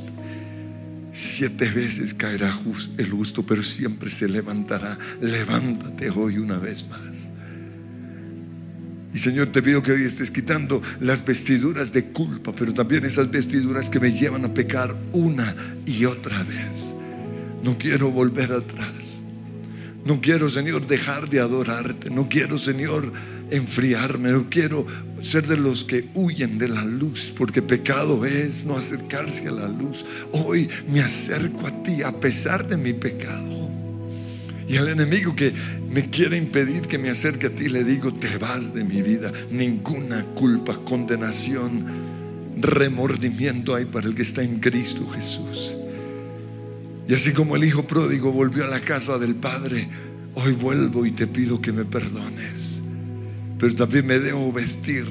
siete 1.11 1.69
veces 1.69 2.13
caerá 2.13 2.53
el 2.97 3.09
justo, 3.09 3.45
pero 3.45 3.63
siempre 3.63 4.09
se 4.09 4.27
levantará. 4.27 4.97
Levántate 5.21 6.09
hoy 6.09 6.37
una 6.37 6.57
vez 6.57 6.87
más. 6.87 7.31
Y 9.13 9.17
Señor, 9.17 9.47
te 9.47 9.61
pido 9.63 9.81
que 9.81 9.91
hoy 9.91 10.03
estés 10.03 10.29
quitando 10.29 10.81
las 10.99 11.25
vestiduras 11.25 11.91
de 11.91 12.05
culpa, 12.05 12.53
pero 12.55 12.73
también 12.73 13.05
esas 13.05 13.31
vestiduras 13.31 13.89
que 13.89 13.99
me 13.99 14.11
llevan 14.11 14.45
a 14.45 14.53
pecar 14.53 14.95
una 15.13 15.55
y 15.85 16.05
otra 16.05 16.43
vez. 16.43 16.93
No 17.63 17.77
quiero 17.77 18.11
volver 18.11 18.51
atrás. 18.51 19.23
No 20.05 20.21
quiero, 20.21 20.49
Señor, 20.49 20.87
dejar 20.87 21.27
de 21.29 21.39
adorarte. 21.39 22.09
No 22.09 22.29
quiero, 22.29 22.57
Señor, 22.57 23.11
enfriarme. 23.51 24.31
No 24.31 24.49
quiero 24.49 24.85
ser 25.21 25.47
de 25.47 25.57
los 25.57 25.83
que 25.83 26.09
huyen 26.13 26.57
de 26.57 26.67
la 26.67 26.83
luz, 26.83 27.33
porque 27.35 27.61
pecado 27.61 28.25
es 28.25 28.65
no 28.65 28.77
acercarse 28.77 29.47
a 29.47 29.51
la 29.51 29.67
luz. 29.67 30.05
Hoy 30.31 30.69
me 30.87 31.01
acerco 31.01 31.67
a 31.67 31.83
ti 31.83 32.03
a 32.03 32.11
pesar 32.11 32.67
de 32.67 32.77
mi 32.77 32.93
pecado. 32.93 33.69
Y 34.67 34.77
al 34.77 34.87
enemigo 34.87 35.35
que 35.35 35.51
me 35.89 36.09
quiere 36.11 36.37
impedir 36.37 36.83
que 36.83 36.99
me 36.99 37.09
acerque 37.09 37.47
a 37.47 37.49
ti, 37.49 37.69
le 37.69 37.83
digo, 37.83 38.13
te 38.13 38.37
vas 38.37 38.73
de 38.73 38.83
mi 38.83 39.01
vida. 39.01 39.33
Ninguna 39.49 40.23
culpa, 40.35 40.77
condenación, 40.85 41.85
remordimiento 42.57 43.73
hay 43.73 43.85
para 43.85 44.07
el 44.07 44.13
que 44.13 44.21
está 44.21 44.43
en 44.43 44.59
Cristo 44.59 45.07
Jesús. 45.09 45.73
Y 47.07 47.15
así 47.15 47.33
como 47.33 47.55
el 47.55 47.63
hijo 47.63 47.87
pródigo 47.87 48.31
volvió 48.31 48.63
a 48.63 48.67
la 48.67 48.81
casa 48.81 49.17
del 49.17 49.33
Padre, 49.33 49.89
hoy 50.35 50.53
vuelvo 50.53 51.07
y 51.07 51.11
te 51.11 51.25
pido 51.25 51.59
que 51.59 51.71
me 51.71 51.83
perdones. 51.83 52.78
Pero 53.59 53.75
también 53.75 54.07
me 54.07 54.19
debo 54.19 54.51
vestir 54.51 55.05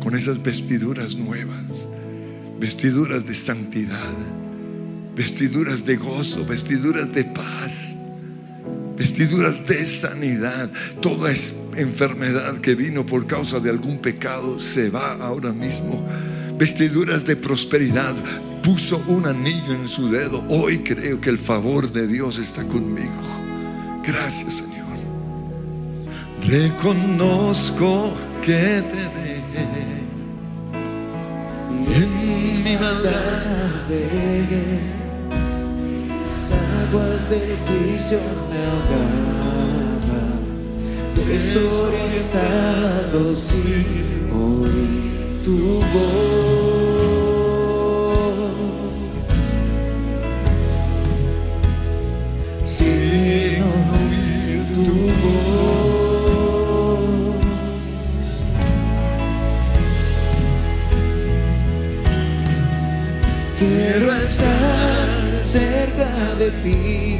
con 0.00 0.14
esas 0.14 0.42
vestiduras 0.42 1.16
nuevas, 1.16 1.88
vestiduras 2.60 3.26
de 3.26 3.34
santidad, 3.34 4.14
vestiduras 5.16 5.84
de 5.84 5.96
gozo, 5.96 6.44
vestiduras 6.46 7.12
de 7.12 7.24
paz 7.24 7.96
vestiduras 9.02 9.66
de 9.66 9.84
sanidad. 9.84 10.70
Toda 11.00 11.32
enfermedad 11.76 12.58
que 12.58 12.76
vino 12.76 13.04
por 13.04 13.26
causa 13.26 13.58
de 13.58 13.68
algún 13.68 13.98
pecado 13.98 14.60
se 14.60 14.90
va 14.90 15.14
ahora 15.14 15.52
mismo. 15.52 16.06
Vestiduras 16.56 17.26
de 17.26 17.34
prosperidad. 17.34 18.14
Puso 18.62 19.02
un 19.08 19.26
anillo 19.26 19.72
en 19.72 19.88
su 19.88 20.08
dedo. 20.08 20.44
Hoy 20.48 20.78
creo 20.84 21.20
que 21.20 21.30
el 21.30 21.38
favor 21.38 21.90
de 21.90 22.06
Dios 22.06 22.38
está 22.38 22.62
conmigo. 22.62 23.10
Gracias 24.06 24.58
Señor. 24.58 24.71
Reconozco 26.46 28.12
que 28.44 28.82
te 28.90 29.02
dejé. 29.18 29.68
Y 31.70 31.72
en 32.02 32.12
mi 32.64 32.74
maldad 32.76 33.42
aguas 36.92 37.22
del 37.30 37.56
juicio 37.58 38.18
me 38.50 38.58
ahogaban, 38.66 40.00
desorientado 41.14 43.34
sin 43.34 44.30
oír 44.30 45.42
tu 45.42 45.80
voz. 45.92 46.61
De 66.42 66.50
ti, 66.62 67.18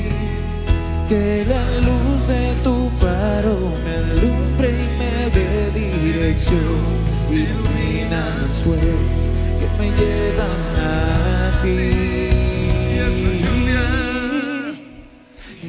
que 1.08 1.44
la 1.48 1.64
luz 1.86 2.26
de 2.26 2.44
tu 2.64 2.90
faro 3.00 3.56
me 3.84 3.94
alumbre 4.04 4.68
y 4.70 4.88
me 4.98 5.14
dé 5.36 5.52
dirección, 5.78 6.80
ilumina 7.30 8.24
pues 8.64 9.18
que 9.58 9.66
me 9.78 9.88
llevan 9.98 10.64
a 10.76 11.62
ti. 11.62 11.78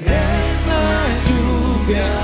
Es 0.06 0.54
la 0.72 0.86
lluvia 1.26 2.23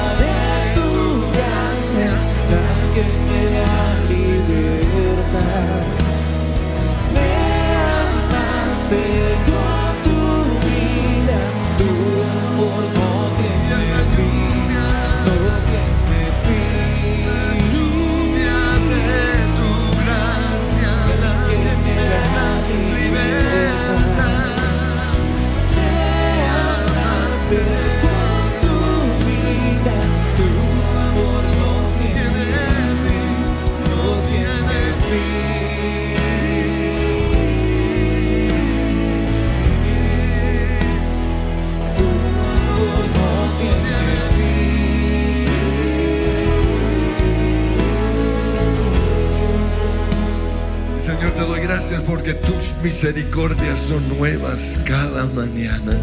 gracias 51.80 52.02
porque 52.02 52.34
tus 52.34 52.74
misericordias 52.84 53.80
son 53.80 54.10
nuevas 54.10 54.78
cada 54.84 55.26
mañana. 55.28 55.98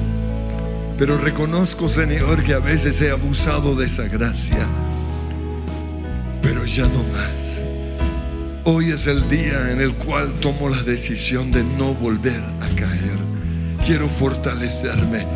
Pero 0.96 1.18
reconozco, 1.18 1.86
Señor, 1.86 2.42
que 2.42 2.54
a 2.54 2.60
veces 2.60 3.02
he 3.02 3.10
abusado 3.10 3.74
de 3.74 3.84
esa 3.84 4.04
gracia. 4.04 4.66
Pero 6.40 6.64
ya 6.64 6.84
no 6.84 7.04
más. 7.12 7.60
Hoy 8.64 8.90
es 8.90 9.06
el 9.06 9.28
día 9.28 9.70
en 9.70 9.82
el 9.82 9.94
cual 9.96 10.32
tomo 10.40 10.70
la 10.70 10.82
decisión 10.82 11.50
de 11.50 11.62
no 11.62 11.92
volver 11.92 12.40
a 12.62 12.74
caer. 12.74 13.18
Quiero 13.84 14.08
fortalecerme. 14.08 15.26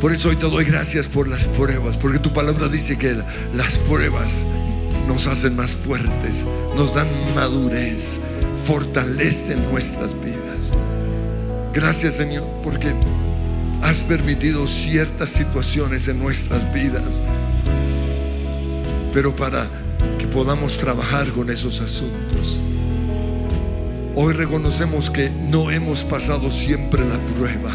Por 0.00 0.14
eso 0.14 0.30
hoy 0.30 0.36
te 0.36 0.48
doy 0.48 0.64
gracias 0.64 1.08
por 1.08 1.28
las 1.28 1.44
pruebas, 1.44 1.98
porque 1.98 2.18
tu 2.18 2.32
palabra 2.32 2.68
dice 2.68 2.96
que 2.96 3.22
las 3.54 3.76
pruebas 3.80 4.46
nos 5.06 5.26
hacen 5.26 5.56
más 5.56 5.76
fuertes, 5.76 6.46
nos 6.74 6.94
dan 6.94 7.08
madurez, 7.34 8.18
fortalecen 8.64 9.62
nuestras 9.70 10.14
vidas. 10.14 10.76
Gracias 11.72 12.14
Señor, 12.14 12.46
porque 12.62 12.94
has 13.82 14.02
permitido 14.04 14.66
ciertas 14.66 15.30
situaciones 15.30 16.06
en 16.08 16.18
nuestras 16.18 16.72
vidas, 16.72 17.22
pero 19.12 19.34
para 19.34 19.68
que 20.18 20.26
podamos 20.26 20.76
trabajar 20.76 21.28
con 21.32 21.50
esos 21.50 21.80
asuntos. 21.80 22.60
Hoy 24.14 24.34
reconocemos 24.34 25.10
que 25.10 25.30
no 25.30 25.70
hemos 25.70 26.04
pasado 26.04 26.50
siempre 26.50 27.04
la 27.04 27.18
prueba. 27.34 27.72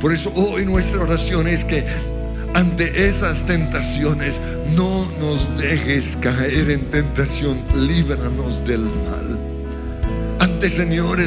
Por 0.00 0.12
eso 0.12 0.30
hoy 0.34 0.66
nuestra 0.66 1.00
oración 1.00 1.48
es 1.48 1.64
que 1.64 1.86
ante 2.54 3.08
esas 3.08 3.46
tentaciones 3.46 4.40
no 4.76 5.10
nos 5.18 5.56
dejes 5.58 6.16
caer 6.18 6.70
en 6.70 6.82
tentación, 6.90 7.58
líbranos 7.74 8.64
del 8.64 8.80
mal. 8.82 9.55
Señor 10.64 11.20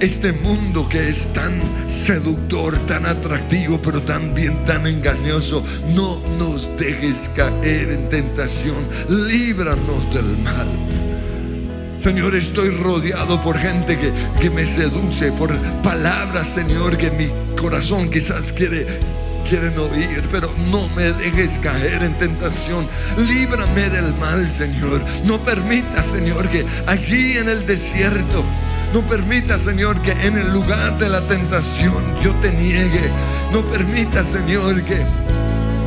este 0.00 0.32
mundo 0.32 0.88
que 0.88 1.08
es 1.08 1.32
tan 1.32 1.60
seductor, 1.88 2.76
tan 2.86 3.06
atractivo, 3.06 3.80
pero 3.80 4.02
también 4.02 4.64
tan 4.64 4.86
engañoso, 4.86 5.62
no 5.94 6.20
nos 6.38 6.74
dejes 6.76 7.30
caer 7.36 7.90
en 7.90 8.08
tentación, 8.08 8.88
líbranos 9.08 10.12
del 10.12 10.38
mal. 10.38 10.66
Señor, 11.96 12.34
estoy 12.34 12.70
rodeado 12.70 13.40
por 13.42 13.56
gente 13.56 13.96
que, 13.98 14.12
que 14.40 14.50
me 14.50 14.64
seduce, 14.64 15.30
por 15.32 15.56
palabras, 15.82 16.48
Señor, 16.48 16.96
que 16.96 17.10
mi 17.10 17.28
corazón 17.56 18.10
quizás 18.10 18.52
quiere, 18.52 18.86
quieren 19.48 19.78
oír, 19.78 20.22
pero 20.30 20.52
no 20.70 20.88
me 20.90 21.12
dejes 21.12 21.58
caer 21.58 22.02
en 22.02 22.16
tentación. 22.18 22.88
Líbrame 23.16 23.90
del 23.90 24.14
mal, 24.14 24.48
Señor. 24.48 25.04
No 25.24 25.42
permita, 25.44 26.02
Señor, 26.02 26.48
que 26.48 26.66
allí 26.86 27.36
en 27.36 27.48
el 27.48 27.66
desierto, 27.66 28.44
no 28.92 29.06
permita, 29.06 29.58
Señor, 29.58 30.00
que 30.02 30.12
en 30.12 30.38
el 30.38 30.52
lugar 30.52 30.98
de 30.98 31.08
la 31.08 31.26
tentación 31.26 32.02
yo 32.22 32.34
te 32.36 32.52
niegue. 32.52 33.10
No 33.52 33.64
permita, 33.66 34.24
Señor, 34.24 34.82
que 34.84 35.04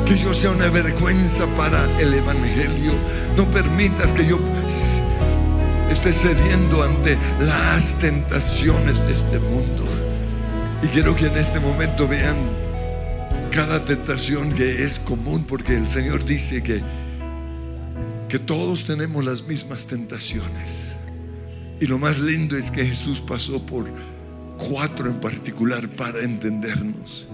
que 0.07 0.15
yo 0.15 0.33
sea 0.33 0.51
una 0.51 0.69
vergüenza 0.69 1.45
para 1.57 1.83
el 1.99 2.13
Evangelio. 2.13 2.93
No 3.35 3.45
permitas 3.45 4.13
que 4.13 4.25
yo 4.25 4.39
esté 5.91 6.13
cediendo 6.13 6.81
ante 6.81 7.17
las 7.41 7.93
tentaciones 7.95 9.05
de 9.05 9.11
este 9.11 9.37
mundo. 9.39 9.83
Y 10.81 10.87
quiero 10.87 11.13
que 11.13 11.27
en 11.27 11.35
este 11.35 11.59
momento 11.59 12.07
vean 12.07 12.37
cada 13.57 13.83
tentación 13.83 14.53
que 14.53 14.83
es 14.83 14.99
común, 14.99 15.43
porque 15.43 15.75
el 15.75 15.89
Señor 15.89 16.23
dice 16.23 16.61
que, 16.61 16.79
que 18.29 18.37
todos 18.37 18.85
tenemos 18.85 19.25
las 19.25 19.47
mismas 19.47 19.87
tentaciones. 19.87 20.95
Y 21.81 21.87
lo 21.87 21.97
más 21.97 22.19
lindo 22.19 22.55
es 22.55 22.69
que 22.69 22.85
Jesús 22.85 23.19
pasó 23.19 23.65
por 23.65 23.85
cuatro 24.59 25.09
en 25.09 25.19
particular 25.19 25.89
para 25.89 26.21
entendernos. 26.21 27.27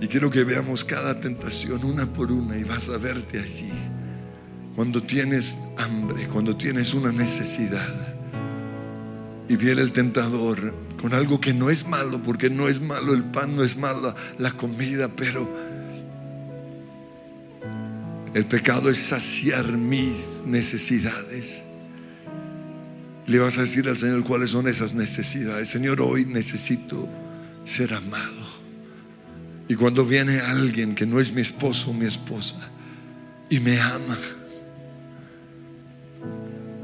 Y 0.00 0.06
quiero 0.06 0.30
que 0.30 0.42
veamos 0.42 0.86
cada 0.86 1.20
tentación 1.20 1.84
una 1.84 2.06
por 2.06 2.32
una 2.32 2.56
y 2.56 2.64
vas 2.64 2.88
a 2.88 2.96
verte 2.96 3.38
allí. 3.38 3.70
Cuando 4.74 5.02
tienes 5.02 5.58
hambre, 5.76 6.28
cuando 6.28 6.56
tienes 6.56 6.94
una 6.94 7.12
necesidad. 7.12 8.16
Y 9.50 9.56
viene 9.56 9.82
el 9.82 9.92
tentador 9.92 10.72
con 11.00 11.12
algo 11.12 11.40
que 11.40 11.52
no 11.52 11.70
es 11.70 11.86
malo, 11.86 12.22
porque 12.22 12.50
no 12.50 12.68
es 12.68 12.80
malo 12.80 13.12
el 13.12 13.24
pan, 13.24 13.54
no 13.54 13.62
es 13.62 13.76
malo 13.76 14.14
la 14.38 14.52
comida, 14.52 15.08
pero 15.08 15.48
el 18.34 18.46
pecado 18.46 18.90
es 18.90 18.98
saciar 18.98 19.76
mis 19.78 20.44
necesidades. 20.46 21.62
Le 23.26 23.38
vas 23.38 23.58
a 23.58 23.62
decir 23.62 23.88
al 23.88 23.98
Señor 23.98 24.24
cuáles 24.24 24.50
son 24.50 24.68
esas 24.68 24.94
necesidades. 24.94 25.68
Señor, 25.68 26.00
hoy 26.00 26.26
necesito 26.26 27.08
ser 27.64 27.94
amado. 27.94 28.46
Y 29.68 29.74
cuando 29.74 30.04
viene 30.04 30.38
alguien 30.38 30.94
que 30.94 31.06
no 31.06 31.18
es 31.18 31.32
mi 31.32 31.40
esposo 31.40 31.90
o 31.90 31.94
mi 31.94 32.06
esposa 32.06 32.56
y 33.50 33.58
me 33.58 33.80
ama, 33.80 34.16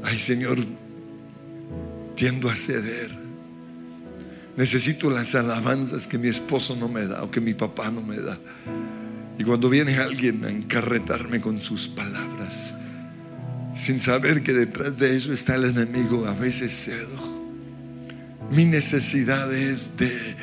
ay 0.03 0.19
Señor, 0.19 0.57
tiendo 2.15 2.49
a 2.49 2.55
ceder. 2.55 3.22
Necesito 4.55 5.09
las 5.09 5.33
alabanzas 5.33 6.07
que 6.07 6.17
mi 6.17 6.27
esposo 6.27 6.75
no 6.75 6.87
me 6.87 7.07
da 7.07 7.23
o 7.23 7.31
que 7.31 7.41
mi 7.41 7.53
papá 7.53 7.89
no 7.89 8.01
me 8.01 8.17
da. 8.17 8.37
Y 9.37 9.43
cuando 9.43 9.69
viene 9.69 9.97
alguien 9.97 10.45
a 10.45 10.49
encarretarme 10.49 11.41
con 11.41 11.59
sus 11.59 11.87
palabras, 11.87 12.73
sin 13.73 13.99
saber 13.99 14.43
que 14.43 14.53
detrás 14.53 14.99
de 14.99 15.17
eso 15.17 15.33
está 15.33 15.55
el 15.55 15.65
enemigo, 15.65 16.27
a 16.27 16.33
veces 16.33 16.71
cedo. 16.71 17.41
Mi 18.51 18.65
necesidad 18.65 19.51
es 19.51 19.97
de, 19.97 20.35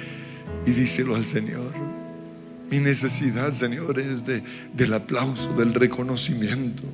y 0.67 0.73
díselo 0.73 1.15
al 1.15 1.27
Señor, 1.27 1.73
mi 2.71 2.79
necesidad, 2.79 3.53
Señor, 3.53 3.99
es 3.99 4.25
de, 4.25 4.43
del 4.75 4.93
aplauso, 4.95 5.53
del 5.57 5.75
reconocimiento. 5.75 6.85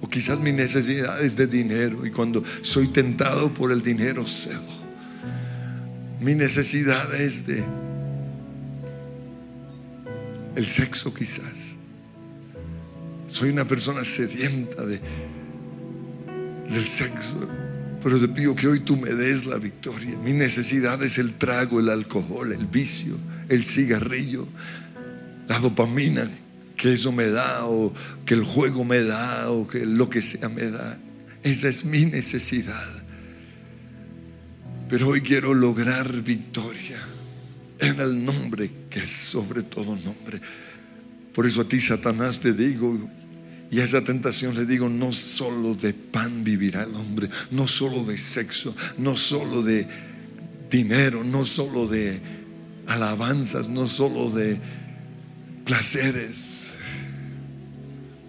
O 0.00 0.08
quizás 0.08 0.40
mi 0.40 0.52
necesidad 0.52 1.22
es 1.22 1.36
de 1.36 1.46
dinero 1.46 2.04
y 2.04 2.10
cuando 2.10 2.42
soy 2.62 2.88
tentado 2.88 3.52
por 3.52 3.72
el 3.72 3.82
dinero 3.82 4.26
cedo. 4.26 4.81
Mi 6.22 6.34
necesidad 6.36 7.12
es 7.14 7.46
de 7.46 7.64
el 10.54 10.66
sexo 10.66 11.12
quizás. 11.12 11.76
Soy 13.26 13.50
una 13.50 13.66
persona 13.66 14.04
sedienta 14.04 14.84
de, 14.84 15.00
del 16.70 16.86
sexo, 16.86 17.48
pero 18.02 18.20
te 18.20 18.28
pido 18.28 18.54
que 18.54 18.68
hoy 18.68 18.80
tú 18.80 18.96
me 18.96 19.10
des 19.10 19.46
la 19.46 19.56
victoria. 19.56 20.16
Mi 20.22 20.32
necesidad 20.32 21.02
es 21.02 21.18
el 21.18 21.34
trago, 21.34 21.80
el 21.80 21.88
alcohol, 21.88 22.52
el 22.52 22.66
vicio, 22.66 23.16
el 23.48 23.64
cigarrillo, 23.64 24.46
la 25.48 25.58
dopamina 25.58 26.30
que 26.76 26.92
eso 26.92 27.10
me 27.10 27.30
da 27.30 27.66
o 27.66 27.92
que 28.24 28.34
el 28.34 28.44
juego 28.44 28.84
me 28.84 29.02
da 29.02 29.50
o 29.50 29.66
que 29.66 29.86
lo 29.86 30.08
que 30.08 30.22
sea 30.22 30.48
me 30.48 30.70
da. 30.70 30.98
Esa 31.42 31.68
es 31.68 31.84
mi 31.84 32.04
necesidad. 32.04 33.01
Pero 34.92 35.08
hoy 35.08 35.22
quiero 35.22 35.54
lograr 35.54 36.20
victoria 36.20 37.02
en 37.78 37.98
el 37.98 38.22
nombre 38.22 38.70
que 38.90 39.00
es 39.00 39.08
sobre 39.08 39.62
todo 39.62 39.96
nombre. 39.96 40.38
Por 41.34 41.46
eso 41.46 41.62
a 41.62 41.64
ti, 41.64 41.80
Satanás, 41.80 42.40
te 42.40 42.52
digo, 42.52 43.00
Y 43.70 43.80
a 43.80 43.84
esa 43.84 44.04
tentación 44.04 44.54
le 44.54 44.66
digo, 44.66 44.90
no 44.90 45.14
solo 45.14 45.74
de 45.74 45.94
pan 45.94 46.44
vivirá 46.44 46.82
el 46.82 46.94
hombre, 46.94 47.30
no 47.52 47.66
solo 47.66 48.04
de 48.04 48.18
sexo, 48.18 48.76
no 48.98 49.16
solo 49.16 49.62
de 49.62 49.88
dinero, 50.70 51.24
no 51.24 51.46
solo 51.46 51.88
de 51.88 52.20
alabanzas, 52.86 53.70
no 53.70 53.88
solo 53.88 54.28
de 54.28 54.60
placeres, 55.64 56.71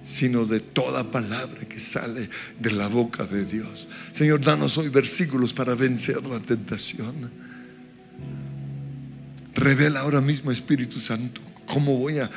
sino 0.03 0.45
de 0.45 0.59
toda 0.59 1.11
palabra 1.11 1.61
que 1.61 1.79
sale 1.79 2.29
de 2.59 2.71
la 2.71 2.87
boca 2.87 3.25
de 3.25 3.45
Dios. 3.45 3.87
Señor, 4.11 4.41
danos 4.41 4.77
hoy 4.77 4.89
versículos 4.89 5.53
para 5.53 5.75
vencer 5.75 6.23
la 6.25 6.39
tentación. 6.39 7.31
Revela 9.55 10.01
ahora 10.01 10.19
mismo, 10.19 10.51
Espíritu 10.51 10.99
Santo, 10.99 11.41
cómo 11.65 11.97
voy 11.97 12.19
a 12.19 12.29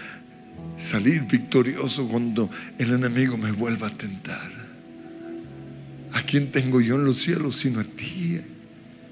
salir 0.76 1.22
victorioso 1.22 2.06
cuando 2.06 2.50
el 2.78 2.92
enemigo 2.92 3.36
me 3.36 3.50
vuelva 3.50 3.88
a 3.88 3.96
tentar. 3.96 4.66
¿A 6.12 6.22
quién 6.22 6.52
tengo 6.52 6.80
yo 6.80 6.94
en 6.94 7.04
los 7.04 7.18
cielos 7.18 7.56
sino 7.56 7.80
a 7.80 7.84
ti? 7.84 8.40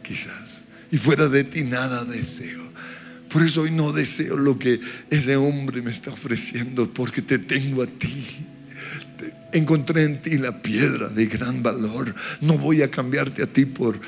Quizás. 0.03 0.63
Y 0.91 0.97
fuera 0.97 1.29
de 1.29 1.45
ti 1.45 1.63
nada 1.63 2.05
deseo. 2.05 2.64
Por 3.35 3.43
eso 3.43 3.63
hoy 3.63 3.73
no 3.73 3.91
deseo 3.91 4.37
lo 4.37 4.61
que 4.61 4.79
ese 5.11 5.35
hombre 5.35 5.83
me 5.83 5.91
está 5.91 6.13
ofreciendo, 6.13 6.89
porque 6.89 7.21
te 7.21 7.41
tengo 7.41 7.83
a 7.83 7.87
ti. 7.89 8.25
Encontré 9.51 10.05
en 10.05 10.23
ti 10.23 10.39
la 10.39 10.63
piedra 10.63 11.09
de 11.09 11.27
gran 11.27 11.61
valor. 11.61 12.15
No 12.41 12.59
voy 12.59 12.83
a 12.83 12.93
cambiarte 12.93 13.43
a 13.43 13.49
ti 13.49 13.65
por 13.65 13.99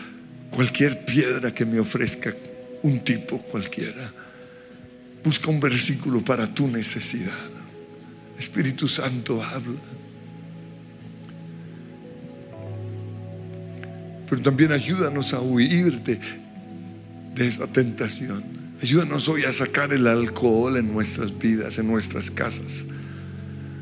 cualquier 0.49 1.05
piedra 1.05 1.53
que 1.53 1.65
me 1.65 1.81
ofrezca 1.81 2.33
un 2.85 3.01
tipo 3.01 3.43
cualquiera. 3.43 4.13
Busca 5.25 5.51
un 5.51 5.59
versículo 5.59 6.25
para 6.25 6.55
tu 6.55 6.69
necesidad. 6.69 7.51
Espíritu 8.39 8.87
Santo 8.87 9.43
habla. 9.43 9.81
Pero 14.31 14.41
también 14.41 14.71
ayúdanos 14.71 15.35
a 15.35 15.41
huir 15.41 16.01
de, 16.05 16.21
de 17.35 17.49
esa 17.49 17.67
tentación. 17.67 18.56
Ayúdanos 18.83 19.29
hoy 19.29 19.45
a 19.45 19.53
sacar 19.53 19.93
el 19.95 20.07
alcohol 20.07 20.77
en 20.77 20.93
nuestras 20.93 21.37
vidas, 21.37 21.79
en 21.79 21.87
nuestras 21.87 22.31
casas. 22.31 22.85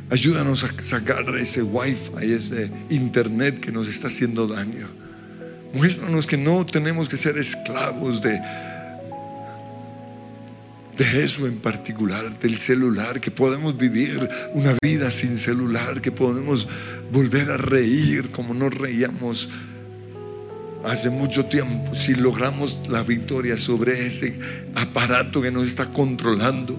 Ayúdanos 0.09 0.63
a 0.63 0.83
sacar 0.83 1.25
ese 1.37 1.63
wifi, 1.63 2.33
ese 2.33 2.71
internet 2.91 3.59
que 3.59 3.73
nos 3.73 3.89
está 3.89 4.07
haciendo 4.07 4.47
daño. 4.47 4.87
Muéstranos 5.73 6.27
que 6.29 6.37
no 6.37 6.65
tenemos 6.65 7.09
que 7.09 7.17
ser 7.17 7.37
esclavos 7.39 8.23
de, 8.23 8.41
de 10.97 11.25
eso 11.25 11.49
en 11.49 11.57
particular, 11.57 12.39
del 12.39 12.59
celular, 12.59 13.21
que 13.21 13.33
podemos 13.33 13.77
vivir 13.77 14.29
una 14.53 14.77
vida 14.81 15.11
sin 15.11 15.37
celular, 15.37 16.01
que 16.01 16.13
podemos 16.13 16.69
volver 17.11 17.51
a 17.51 17.57
reír 17.57 18.31
como 18.31 18.55
nos 18.55 18.73
reíamos 18.73 19.51
hace 20.85 21.11
mucho 21.11 21.47
tiempo, 21.47 21.95
si 21.95 22.14
logramos 22.14 22.78
la 22.89 23.03
victoria 23.03 23.57
sobre 23.57 24.07
ese 24.07 24.39
aparato 24.74 25.41
que 25.41 25.51
nos 25.51 25.68
está 25.68 25.87
controlando. 25.87 26.78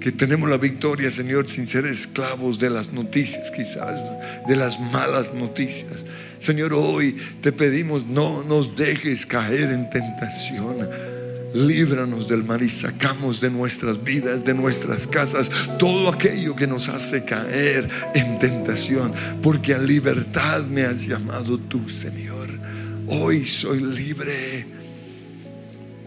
Que 0.00 0.12
tenemos 0.12 0.48
la 0.48 0.56
victoria, 0.56 1.10
Señor, 1.10 1.48
sin 1.48 1.66
ser 1.66 1.84
esclavos 1.86 2.58
de 2.58 2.70
las 2.70 2.92
noticias, 2.92 3.50
quizás, 3.50 4.00
de 4.46 4.54
las 4.54 4.78
malas 4.78 5.34
noticias. 5.34 6.06
Señor, 6.38 6.74
hoy 6.74 7.16
te 7.40 7.50
pedimos, 7.50 8.06
no 8.06 8.44
nos 8.44 8.76
dejes 8.76 9.26
caer 9.26 9.70
en 9.70 9.90
tentación 9.90 10.88
líbranos 11.56 12.28
del 12.28 12.44
mal 12.44 12.62
y 12.62 12.68
sacamos 12.68 13.40
de 13.40 13.50
nuestras 13.50 14.02
vidas, 14.02 14.44
de 14.44 14.54
nuestras 14.54 15.06
casas, 15.06 15.50
todo 15.78 16.10
aquello 16.10 16.54
que 16.54 16.66
nos 16.66 16.88
hace 16.88 17.24
caer 17.24 17.88
en 18.14 18.38
tentación, 18.38 19.12
porque 19.42 19.74
a 19.74 19.78
libertad 19.78 20.64
me 20.66 20.82
has 20.82 21.06
llamado 21.06 21.58
tú, 21.58 21.88
Señor. 21.88 22.48
Hoy 23.08 23.44
soy 23.44 23.80
libre 23.80 24.66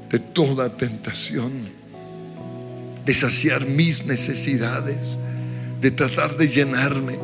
de 0.09 0.19
toda 0.19 0.75
tentación, 0.75 1.51
de 3.05 3.13
saciar 3.13 3.65
mis 3.65 4.05
necesidades, 4.05 5.17
de 5.81 5.91
tratar 5.91 6.37
de 6.37 6.47
llenarme 6.47 7.17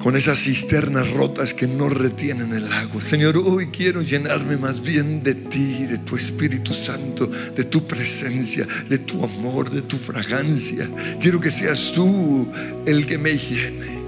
con 0.00 0.16
esas 0.16 0.38
cisternas 0.38 1.10
rotas 1.10 1.52
que 1.52 1.66
no 1.66 1.88
retienen 1.88 2.54
el 2.54 2.72
agua. 2.72 3.02
Señor, 3.02 3.36
hoy 3.36 3.68
quiero 3.68 4.00
llenarme 4.00 4.56
más 4.56 4.80
bien 4.80 5.22
de 5.22 5.34
ti, 5.34 5.84
de 5.84 5.98
tu 5.98 6.16
Espíritu 6.16 6.72
Santo, 6.72 7.26
de 7.26 7.64
tu 7.64 7.86
presencia, 7.86 8.66
de 8.88 8.98
tu 8.98 9.22
amor, 9.22 9.70
de 9.70 9.82
tu 9.82 9.98
fragancia. 9.98 10.88
Quiero 11.20 11.38
que 11.38 11.50
seas 11.50 11.92
tú 11.92 12.48
el 12.86 13.06
que 13.06 13.18
me 13.18 13.36
llene. 13.36 14.00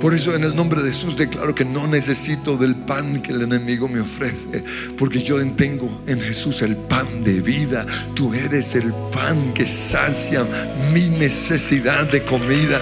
Por 0.00 0.14
eso 0.14 0.34
en 0.34 0.44
el 0.44 0.54
nombre 0.54 0.82
de 0.82 0.88
Jesús 0.88 1.16
declaro 1.16 1.54
que 1.54 1.64
no 1.64 1.86
necesito 1.86 2.56
del 2.56 2.76
pan 2.76 3.22
que 3.22 3.32
el 3.32 3.42
enemigo 3.42 3.88
me 3.88 4.00
ofrece, 4.00 4.62
porque 4.98 5.22
yo 5.22 5.44
tengo 5.54 6.02
en 6.06 6.20
Jesús 6.20 6.62
el 6.62 6.76
pan 6.76 7.24
de 7.24 7.40
vida. 7.40 7.86
Tú 8.14 8.32
eres 8.34 8.74
el 8.74 8.92
pan 9.10 9.54
que 9.54 9.64
sacia 9.64 10.46
mi 10.92 11.08
necesidad 11.08 12.06
de 12.06 12.22
comida. 12.22 12.80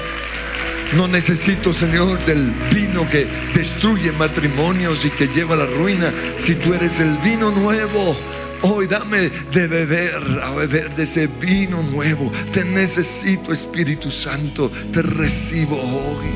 No 0.96 1.08
necesito, 1.08 1.72
Señor, 1.72 2.22
del 2.26 2.52
vino 2.72 3.08
que 3.08 3.26
destruye 3.54 4.12
matrimonios 4.12 5.04
y 5.06 5.10
que 5.10 5.26
lleva 5.26 5.54
a 5.54 5.58
la 5.58 5.66
ruina. 5.66 6.12
Si 6.36 6.54
tú 6.54 6.74
eres 6.74 7.00
el 7.00 7.16
vino 7.18 7.50
nuevo, 7.50 8.14
hoy 8.60 8.86
dame 8.86 9.30
de 9.52 9.68
beber, 9.68 10.22
a 10.42 10.54
beber 10.54 10.94
de 10.94 11.04
ese 11.04 11.28
vino 11.28 11.82
nuevo. 11.82 12.30
Te 12.52 12.64
necesito, 12.64 13.52
Espíritu 13.52 14.10
Santo, 14.10 14.70
te 14.92 15.00
recibo 15.00 15.76
hoy. 15.76 16.26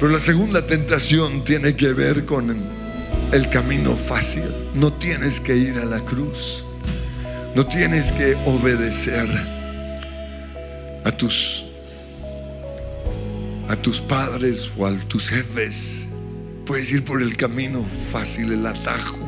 Pero 0.00 0.10
la 0.10 0.18
segunda 0.18 0.66
tentación 0.66 1.44
tiene 1.44 1.76
que 1.76 1.92
ver 1.92 2.24
con 2.24 2.56
el 3.30 3.48
camino 3.50 3.94
fácil. 3.94 4.44
No 4.74 4.90
tienes 4.90 5.38
que 5.38 5.54
ir 5.54 5.76
a 5.76 5.84
la 5.84 6.00
cruz. 6.00 6.64
No 7.54 7.66
tienes 7.66 8.10
que 8.10 8.34
obedecer 8.46 9.28
a 11.04 11.12
tus 11.12 11.66
a 13.68 13.76
tus 13.76 14.00
padres 14.00 14.70
o 14.76 14.86
a 14.86 14.96
tus 14.98 15.30
jefes. 15.30 16.06
Puedes 16.66 16.92
ir 16.92 17.04
por 17.04 17.22
el 17.22 17.36
camino 17.36 17.84
fácil, 18.10 18.52
el 18.52 18.66
atajo. 18.66 19.18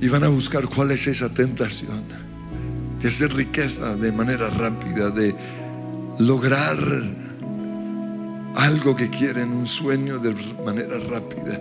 Y 0.00 0.08
van 0.08 0.24
a 0.24 0.28
buscar 0.28 0.66
cuál 0.66 0.90
es 0.90 1.06
esa 1.06 1.32
tentación. 1.32 2.02
De 3.00 3.08
hacer 3.08 3.34
riqueza 3.34 3.96
de 3.96 4.12
manera 4.12 4.48
rápida, 4.50 5.10
de 5.10 5.34
lograr 6.18 6.78
algo 8.54 8.94
que 8.96 9.10
quieren, 9.10 9.52
un 9.52 9.66
sueño 9.66 10.18
de 10.18 10.34
manera 10.64 10.98
rápida. 10.98 11.60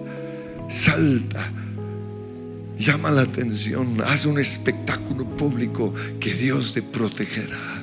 Salta, 0.70 1.52
llama 2.78 3.12
la 3.12 3.22
atención, 3.22 4.02
haz 4.06 4.26
un 4.26 4.40
espectáculo 4.40 5.26
público 5.36 5.94
que 6.20 6.34
Dios 6.34 6.74
te 6.74 6.82
protegerá. 6.82 7.83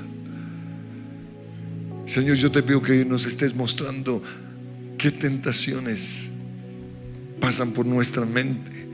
Señor, 2.11 2.35
yo 2.35 2.51
te 2.51 2.65
pido 2.65 2.83
que 2.83 3.05
nos 3.05 3.25
estés 3.25 3.55
mostrando 3.55 4.21
qué 4.99 5.13
tentaciones 5.13 6.29
pasan 7.39 7.71
por 7.71 7.87
nuestra 7.87 8.27
mente 8.27 8.85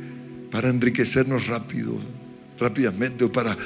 para 0.50 0.68
enriquecernos 0.68 1.46
rápido, 1.46 1.98
rápidamente 2.60 3.24
o 3.24 3.32
para 3.32 3.56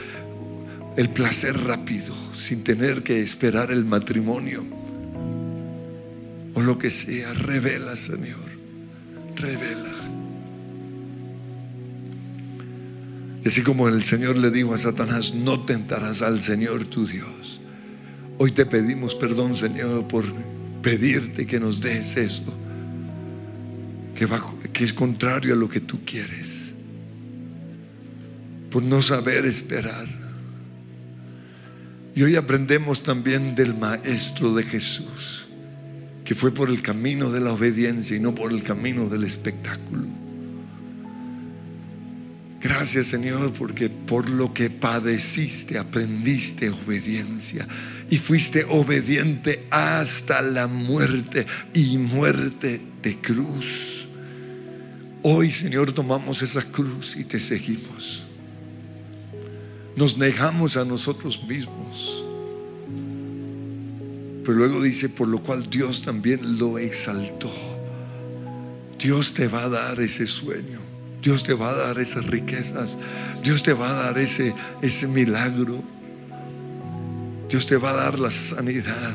el 0.96 1.11
placer 1.11 1.59
rápido, 1.64 2.14
sin 2.32 2.62
tener 2.62 3.03
que 3.03 3.22
esperar 3.22 3.72
el 3.72 3.84
matrimonio 3.84 4.64
o 6.55 6.61
lo 6.61 6.78
que 6.78 6.90
sea. 6.90 7.34
Revela, 7.34 7.96
Señor, 7.96 8.38
revela. 9.34 9.94
Y 13.44 13.48
así 13.48 13.62
como 13.62 13.88
el 13.88 14.05
Señor 14.05 14.36
le 14.36 14.53
dijo 14.53 14.74
a 14.74 14.78
Satanás, 14.78 15.34
no 15.34 15.64
tentarás 15.64 16.22
al 16.22 16.40
Señor 16.40 16.84
tu 16.84 17.05
Dios. 17.05 17.59
Hoy 18.43 18.53
te 18.53 18.64
pedimos 18.64 19.14
perdón, 19.14 19.55
Señor, 19.55 20.09
por 20.09 20.24
pedirte 20.80 21.47
que 21.47 21.61
nos 21.61 21.78
des 21.78 22.16
eso, 22.16 22.43
que, 24.14 24.26
que 24.72 24.82
es 24.82 24.95
contrario 24.95 25.53
a 25.53 25.57
lo 25.59 25.68
que 25.68 25.80
tú 25.80 26.01
quieres, 26.07 26.72
por 28.70 28.82
no 28.82 29.03
saber 29.03 29.45
esperar. 29.45 30.09
Y 32.14 32.22
hoy 32.22 32.36
aprendemos 32.36 33.03
también 33.03 33.55
del 33.55 33.74
Maestro 33.74 34.55
de 34.55 34.62
Jesús, 34.62 35.47
que 36.24 36.34
fue 36.34 36.51
por 36.51 36.70
el 36.70 36.80
camino 36.80 37.30
de 37.30 37.41
la 37.41 37.53
obediencia 37.53 38.16
y 38.16 38.20
no 38.20 38.34
por 38.34 38.55
el 38.55 38.62
camino 38.62 39.11
del 39.11 39.24
espectáculo. 39.24 40.09
Gracias 42.62 43.07
Señor 43.09 43.53
porque 43.53 43.88
por 43.88 44.28
lo 44.28 44.53
que 44.53 44.68
padeciste 44.68 45.78
aprendiste 45.78 46.68
obediencia 46.68 47.66
y 48.11 48.18
fuiste 48.18 48.64
obediente 48.68 49.66
hasta 49.70 50.42
la 50.42 50.66
muerte 50.66 51.46
y 51.72 51.96
muerte 51.96 52.82
de 53.02 53.18
cruz. 53.18 54.08
Hoy 55.22 55.50
Señor 55.50 55.92
tomamos 55.92 56.42
esa 56.42 56.62
cruz 56.62 57.16
y 57.16 57.24
te 57.24 57.38
seguimos. 57.38 58.26
Nos 59.96 60.18
negamos 60.18 60.76
a 60.76 60.84
nosotros 60.84 61.44
mismos. 61.44 62.24
Pero 64.44 64.54
luego 64.54 64.82
dice, 64.82 65.08
por 65.08 65.28
lo 65.28 65.42
cual 65.42 65.68
Dios 65.70 66.02
también 66.02 66.58
lo 66.58 66.78
exaltó. 66.78 67.52
Dios 68.98 69.34
te 69.34 69.46
va 69.46 69.64
a 69.64 69.68
dar 69.68 70.00
ese 70.00 70.26
sueño. 70.26 70.80
Dios 71.22 71.44
te 71.44 71.54
va 71.54 71.70
a 71.70 71.74
dar 71.74 71.98
esas 71.98 72.26
riquezas. 72.26 72.98
Dios 73.44 73.62
te 73.62 73.72
va 73.72 73.90
a 73.90 73.94
dar 74.04 74.18
ese, 74.18 74.54
ese 74.82 75.06
milagro. 75.06 75.82
Dios 77.51 77.66
te 77.66 77.76
va 77.76 77.90
a 77.90 77.96
dar 77.96 78.20
la 78.20 78.30
sanidad. 78.30 79.14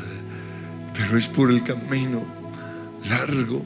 Pero 0.93 1.17
es 1.17 1.27
por 1.29 1.49
el 1.49 1.63
camino 1.63 2.23
largo, 3.09 3.65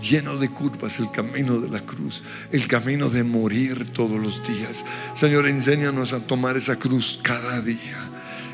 lleno 0.00 0.36
de 0.36 0.50
curvas, 0.50 0.98
el 0.98 1.10
camino 1.10 1.58
de 1.58 1.68
la 1.68 1.80
cruz, 1.80 2.22
el 2.50 2.66
camino 2.66 3.08
de 3.08 3.22
morir 3.22 3.92
todos 3.92 4.20
los 4.20 4.42
días. 4.46 4.84
Señor, 5.14 5.46
enséñanos 5.46 6.12
a 6.12 6.20
tomar 6.20 6.56
esa 6.56 6.76
cruz 6.76 7.20
cada 7.22 7.60
día. 7.60 8.10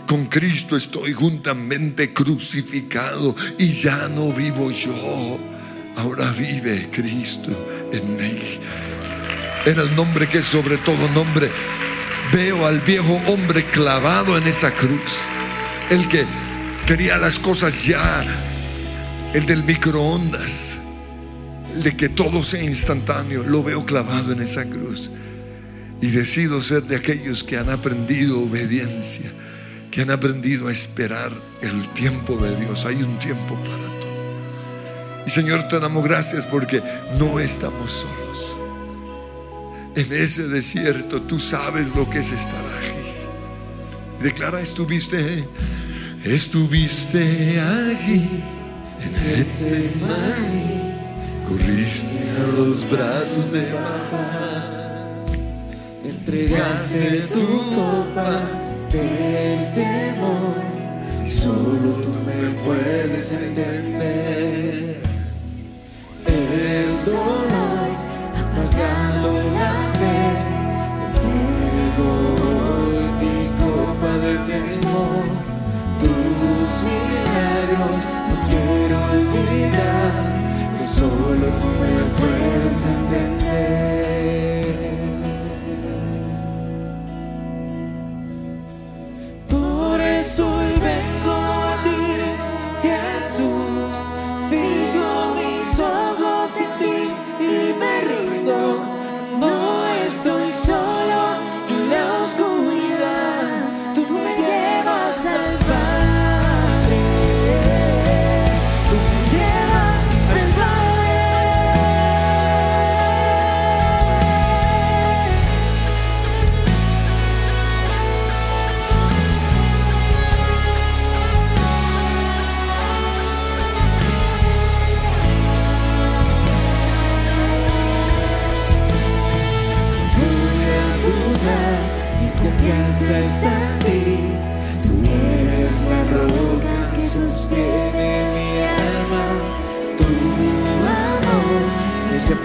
Con 0.07 0.27
Cristo 0.27 0.77
estoy 0.77 1.13
juntamente 1.13 2.13
crucificado 2.13 3.35
y 3.59 3.71
ya 3.71 4.09
no 4.09 4.33
vivo 4.33 4.71
yo. 4.71 5.39
Ahora 5.97 6.31
vive 6.33 6.89
Cristo 6.91 7.51
en 7.93 8.17
mí. 8.17 8.39
En 9.67 9.79
el 9.79 9.95
nombre 9.97 10.29
que 10.29 10.39
es 10.39 10.45
sobre 10.45 10.77
todo 10.79 11.09
nombre, 11.11 11.51
veo 12.33 12.67
al 12.67 12.81
viejo 12.81 13.21
hombre 13.27 13.65
clavado 13.65 14.39
en 14.39 14.47
esa 14.47 14.71
cruz. 14.71 15.19
El 15.91 16.09
que 16.09 16.27
quería 16.87 17.19
las 17.19 17.39
cosas 17.39 17.85
ya. 17.85 18.25
El 19.33 19.47
del 19.47 19.65
microondas. 19.65 20.79
El 21.75 21.83
de 21.83 21.97
que 21.97 22.09
todo 22.09 22.43
sea 22.43 22.63
instantáneo. 22.63 23.43
Lo 23.43 23.63
veo 23.63 23.85
clavado 23.85 24.33
en 24.33 24.41
esa 24.41 24.65
cruz. 24.65 25.11
Y 26.01 26.09
decido 26.09 26.63
ser 26.63 26.85
de 26.85 26.97
aquellos 26.97 27.43
que 27.43 27.57
han 27.57 27.71
aprendido 27.71 28.41
obediencia 28.41 29.33
que 29.91 30.03
han 30.03 30.11
aprendido 30.11 30.69
a 30.69 30.73
esperar 30.73 31.33
el 31.61 31.89
tiempo 31.95 32.37
de 32.37 32.55
Dios. 32.57 32.85
Hay 32.85 33.03
un 33.03 33.19
tiempo 33.19 33.55
para 33.55 34.01
todo. 34.01 35.25
Y 35.27 35.31
Señor, 35.31 35.69
te 35.69 35.81
damos 35.81 36.05
gracias 36.05 36.47
porque 36.47 36.83
no 37.19 37.41
estamos 37.41 37.91
solos. 37.91 38.57
En 39.95 40.13
ese 40.13 40.47
desierto 40.47 41.23
tú 41.23 41.41
sabes 41.41 41.95
lo 41.95 42.09
que 42.09 42.19
es 42.19 42.33
estar. 42.33 42.65
Declara, 44.23 44.61
estuviste, 44.61 45.45
estuviste 46.25 47.61
allí 47.61 48.43
en 49.01 49.15
Getsemaní, 49.15 50.93
corriste 51.49 52.19
a 52.37 52.47
los 52.57 52.91
brazos 52.91 53.53
de 53.53 53.63
papá, 53.63 55.15
entregaste 56.05 57.29
tu 57.33 57.59
copa 57.77 58.41
del 58.91 59.73
temor. 59.73 60.57
Y 61.25 61.31
solo 61.31 61.93
tú 62.03 62.11
me 62.27 62.59
puedes 62.65 63.33
entender. 63.33 65.01
El 66.27 67.05
dolor 67.05 67.68
milagros 76.83 77.95
no 78.29 78.37
quiero 78.49 78.97
olvidar, 79.13 80.13
que 80.73 80.79
solo 80.79 81.47
tú 81.61 81.69
me 81.81 81.95
puedes 82.19 82.87
entender. 82.87 84.18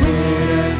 clear. 0.04 0.73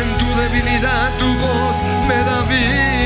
En 0.00 0.16
tu 0.18 0.26
debilidad, 0.34 1.10
tu 1.18 1.26
voz 1.38 1.76
me 2.06 2.24
da 2.24 2.42
vida. 2.42 2.97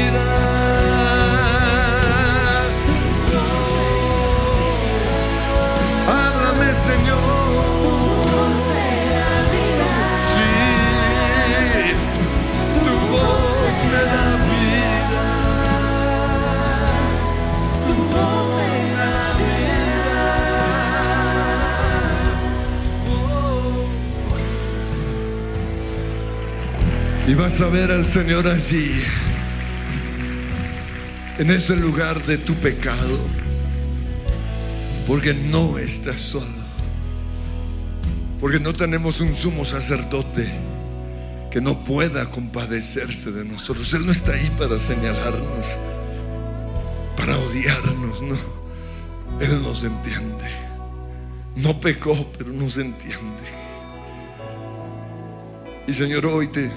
Y 27.32 27.34
vas 27.34 27.58
a 27.62 27.68
ver 27.70 27.90
al 27.90 28.06
Señor 28.06 28.46
allí, 28.46 29.02
en 31.38 31.50
ese 31.50 31.74
lugar 31.74 32.22
de 32.26 32.36
tu 32.36 32.54
pecado, 32.56 33.18
porque 35.06 35.32
no 35.32 35.78
estás 35.78 36.20
solo, 36.20 36.62
porque 38.38 38.60
no 38.60 38.74
tenemos 38.74 39.22
un 39.22 39.34
sumo 39.34 39.64
sacerdote 39.64 40.46
que 41.50 41.62
no 41.62 41.82
pueda 41.84 42.28
compadecerse 42.28 43.32
de 43.32 43.46
nosotros. 43.46 43.94
Él 43.94 44.04
no 44.04 44.12
está 44.12 44.32
ahí 44.32 44.52
para 44.58 44.78
señalarnos, 44.78 45.78
para 47.16 47.38
odiarnos, 47.38 48.20
no. 48.20 48.36
Él 49.40 49.62
nos 49.62 49.84
entiende. 49.84 50.50
No 51.56 51.80
pecó, 51.80 52.30
pero 52.36 52.50
nos 52.50 52.76
entiende. 52.76 53.44
Y 55.86 55.94
Señor, 55.94 56.26
hoy 56.26 56.48
te, 56.48 56.70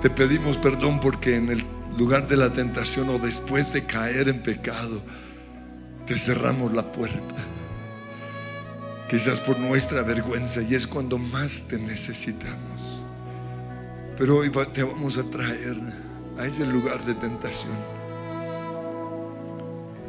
te 0.00 0.08
pedimos 0.08 0.56
perdón 0.56 0.98
porque 0.98 1.36
en 1.36 1.50
el 1.50 1.64
lugar 1.98 2.26
de 2.26 2.36
la 2.36 2.52
tentación 2.52 3.10
o 3.10 3.18
después 3.18 3.72
de 3.72 3.84
caer 3.84 4.28
en 4.28 4.42
pecado, 4.42 5.02
te 6.06 6.18
cerramos 6.18 6.72
la 6.72 6.90
puerta. 6.90 7.34
Quizás 9.08 9.40
por 9.40 9.58
nuestra 9.58 10.02
vergüenza 10.02 10.62
y 10.62 10.74
es 10.74 10.86
cuando 10.86 11.18
más 11.18 11.64
te 11.68 11.76
necesitamos. 11.78 13.02
Pero 14.16 14.38
hoy 14.38 14.50
te 14.72 14.82
vamos 14.82 15.18
a 15.18 15.24
traer 15.24 15.76
a 16.38 16.46
ese 16.46 16.64
lugar 16.64 17.02
de 17.04 17.14
tentación. 17.14 17.76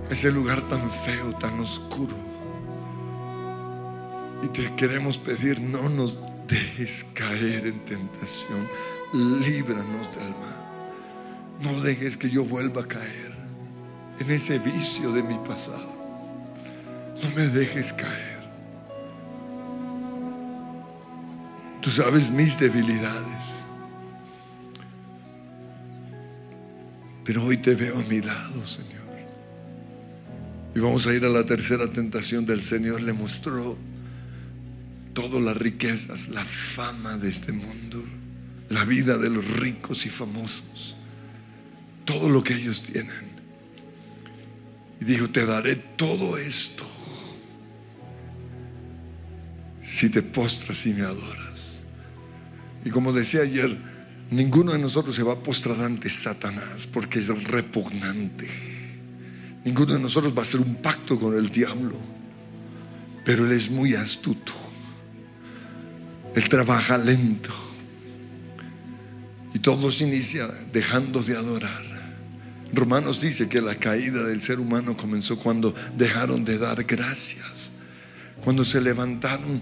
Ese 0.10 0.32
lugar 0.32 0.62
tan 0.68 0.90
feo, 0.90 1.34
tan 1.40 1.60
oscuro. 1.60 2.16
Y 4.44 4.48
te 4.48 4.74
queremos 4.76 5.18
pedir, 5.18 5.60
no 5.60 5.90
nos 5.90 6.18
dejes 6.48 7.06
caer 7.14 7.68
en 7.68 7.80
tentación. 7.86 8.68
Líbranos 9.14 10.16
del 10.16 10.30
mal. 10.30 10.62
No 11.62 11.82
dejes 11.82 12.18
que 12.18 12.30
yo 12.30 12.46
vuelva 12.46 12.82
a 12.82 12.88
caer 12.88 13.32
en 14.20 14.32
ese 14.32 14.60
vicio 14.60 15.12
de 15.12 15.22
mi 15.24 15.38
pasado. 15.40 15.96
No 17.24 17.30
me 17.36 17.48
dejes 17.48 17.94
caer. 17.94 18.42
Tú 21.82 21.90
sabes 21.90 22.30
mis 22.30 22.58
debilidades. 22.58 23.56
Pero 27.24 27.44
hoy 27.44 27.58
te 27.58 27.76
veo 27.76 27.98
a 27.98 28.04
mi 28.04 28.22
lado, 28.22 28.66
Señor. 28.66 29.02
Y 30.74 30.80
vamos 30.80 31.06
a 31.06 31.14
ir 31.14 31.26
a 31.26 31.30
la 31.30 31.46
tercera 31.46 31.92
tentación 31.92 32.46
del 32.46 32.64
Señor. 32.64 33.02
Le 33.02 33.14
mostró 33.14 33.78
todas 35.14 35.42
las 35.42 35.58
riquezas, 35.58 36.30
la 36.30 36.46
fama 36.46 37.18
de 37.18 37.30
este 37.30 37.52
mundo, 37.52 38.04
la 38.72 38.86
vida 38.86 39.18
de 39.18 39.30
los 39.30 39.46
ricos 39.60 40.06
y 40.06 40.10
famosos, 40.10 40.96
todo 42.06 42.30
lo 42.30 42.42
que 42.42 42.54
ellos 42.54 42.82
tienen. 42.82 43.30
Y 45.02 45.06
dijo, 45.06 45.30
te 45.30 45.46
daré 45.46 45.76
todo 45.76 46.38
esto 46.38 46.86
si 49.84 50.10
te 50.10 50.22
postras 50.22 50.86
y 50.86 50.94
me 50.94 51.02
adoras. 51.02 51.82
Y 52.86 52.92
como 52.92 53.12
decía 53.12 53.42
ayer, 53.42 53.78
ninguno 54.30 54.72
de 54.72 54.80
nosotros 54.80 55.16
se 55.16 55.24
va 55.24 55.34
a 55.34 55.40
postrar 55.40 55.82
ante 55.82 56.10
Satanás 56.10 56.88
porque 56.88 57.20
es 57.20 57.28
repugnante. 57.28 58.48
Ninguno 59.66 59.94
de 59.94 60.00
nosotros 60.00 60.34
va 60.34 60.40
a 60.40 60.44
hacer 60.44 60.62
un 60.62 60.76
pacto 60.76 61.20
con 61.20 61.36
el 61.36 61.50
diablo, 61.50 61.98
pero 63.26 63.46
él 63.46 63.52
es 63.52 63.70
muy 63.70 63.96
astuto. 63.96 64.54
Él 66.36 66.48
trabaja 66.48 66.98
lento. 66.98 67.71
Y 69.54 69.60
todo 69.60 69.92
se 69.92 70.06
inicia 70.06 70.48
dejando 70.72 71.22
de 71.22 71.36
adorar. 71.36 71.92
Romanos 72.74 73.20
dice 73.20 73.50
que 73.50 73.62
la 73.62 73.76
caída 73.76 74.24
del 74.24 74.42
ser 74.42 74.60
humano 74.60 74.96
comenzó 74.96 75.38
cuando 75.38 75.76
dejaron 75.98 76.46
de 76.46 76.58
dar 76.58 76.84
gracias. 76.84 77.74
Cuando 78.44 78.64
se 78.64 78.80
levantaron 78.80 79.62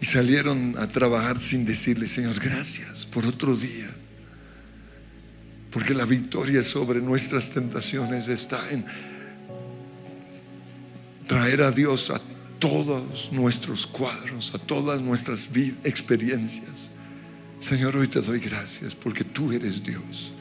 y 0.00 0.04
salieron 0.04 0.74
a 0.78 0.88
trabajar 0.88 1.38
sin 1.38 1.64
decirle, 1.64 2.08
Señor, 2.08 2.40
gracias 2.40 3.06
por 3.06 3.24
otro 3.24 3.56
día. 3.56 3.90
Porque 5.70 5.94
la 5.94 6.04
victoria 6.04 6.64
sobre 6.64 7.00
nuestras 7.00 7.50
tentaciones 7.50 8.28
está 8.28 8.68
en 8.70 8.84
traer 11.28 11.62
a 11.62 11.70
Dios 11.70 12.10
a 12.10 12.20
todos 12.58 13.30
nuestros 13.30 13.86
cuadros, 13.86 14.52
a 14.52 14.58
todas 14.58 15.00
nuestras 15.00 15.48
experiencias. 15.84 16.90
Señor, 17.60 17.94
hoy 17.96 18.08
te 18.08 18.20
doy 18.20 18.40
gracias 18.40 18.94
porque 18.94 19.22
tú 19.22 19.52
eres 19.52 19.82
Dios. 19.82 20.32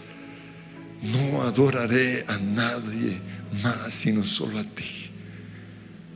No 1.01 1.41
adoraré 1.41 2.26
a 2.28 2.38
nadie 2.38 3.20
más 3.61 3.93
sino 3.93 4.24
solo 4.24 4.59
a 4.59 4.63
ti. 4.63 5.09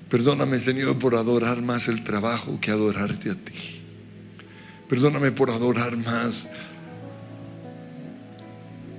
Perdóname, 0.10 0.60
Señor, 0.60 0.98
por 1.00 1.16
adorar 1.16 1.62
más 1.62 1.88
el 1.88 2.04
trabajo 2.04 2.60
que 2.62 2.72
adorarte 2.72 3.32
a 3.32 3.36
ti. 3.36 3.82
Perdóname 4.88 5.32
por 5.32 5.50
adorar 5.50 5.98
más 5.98 6.50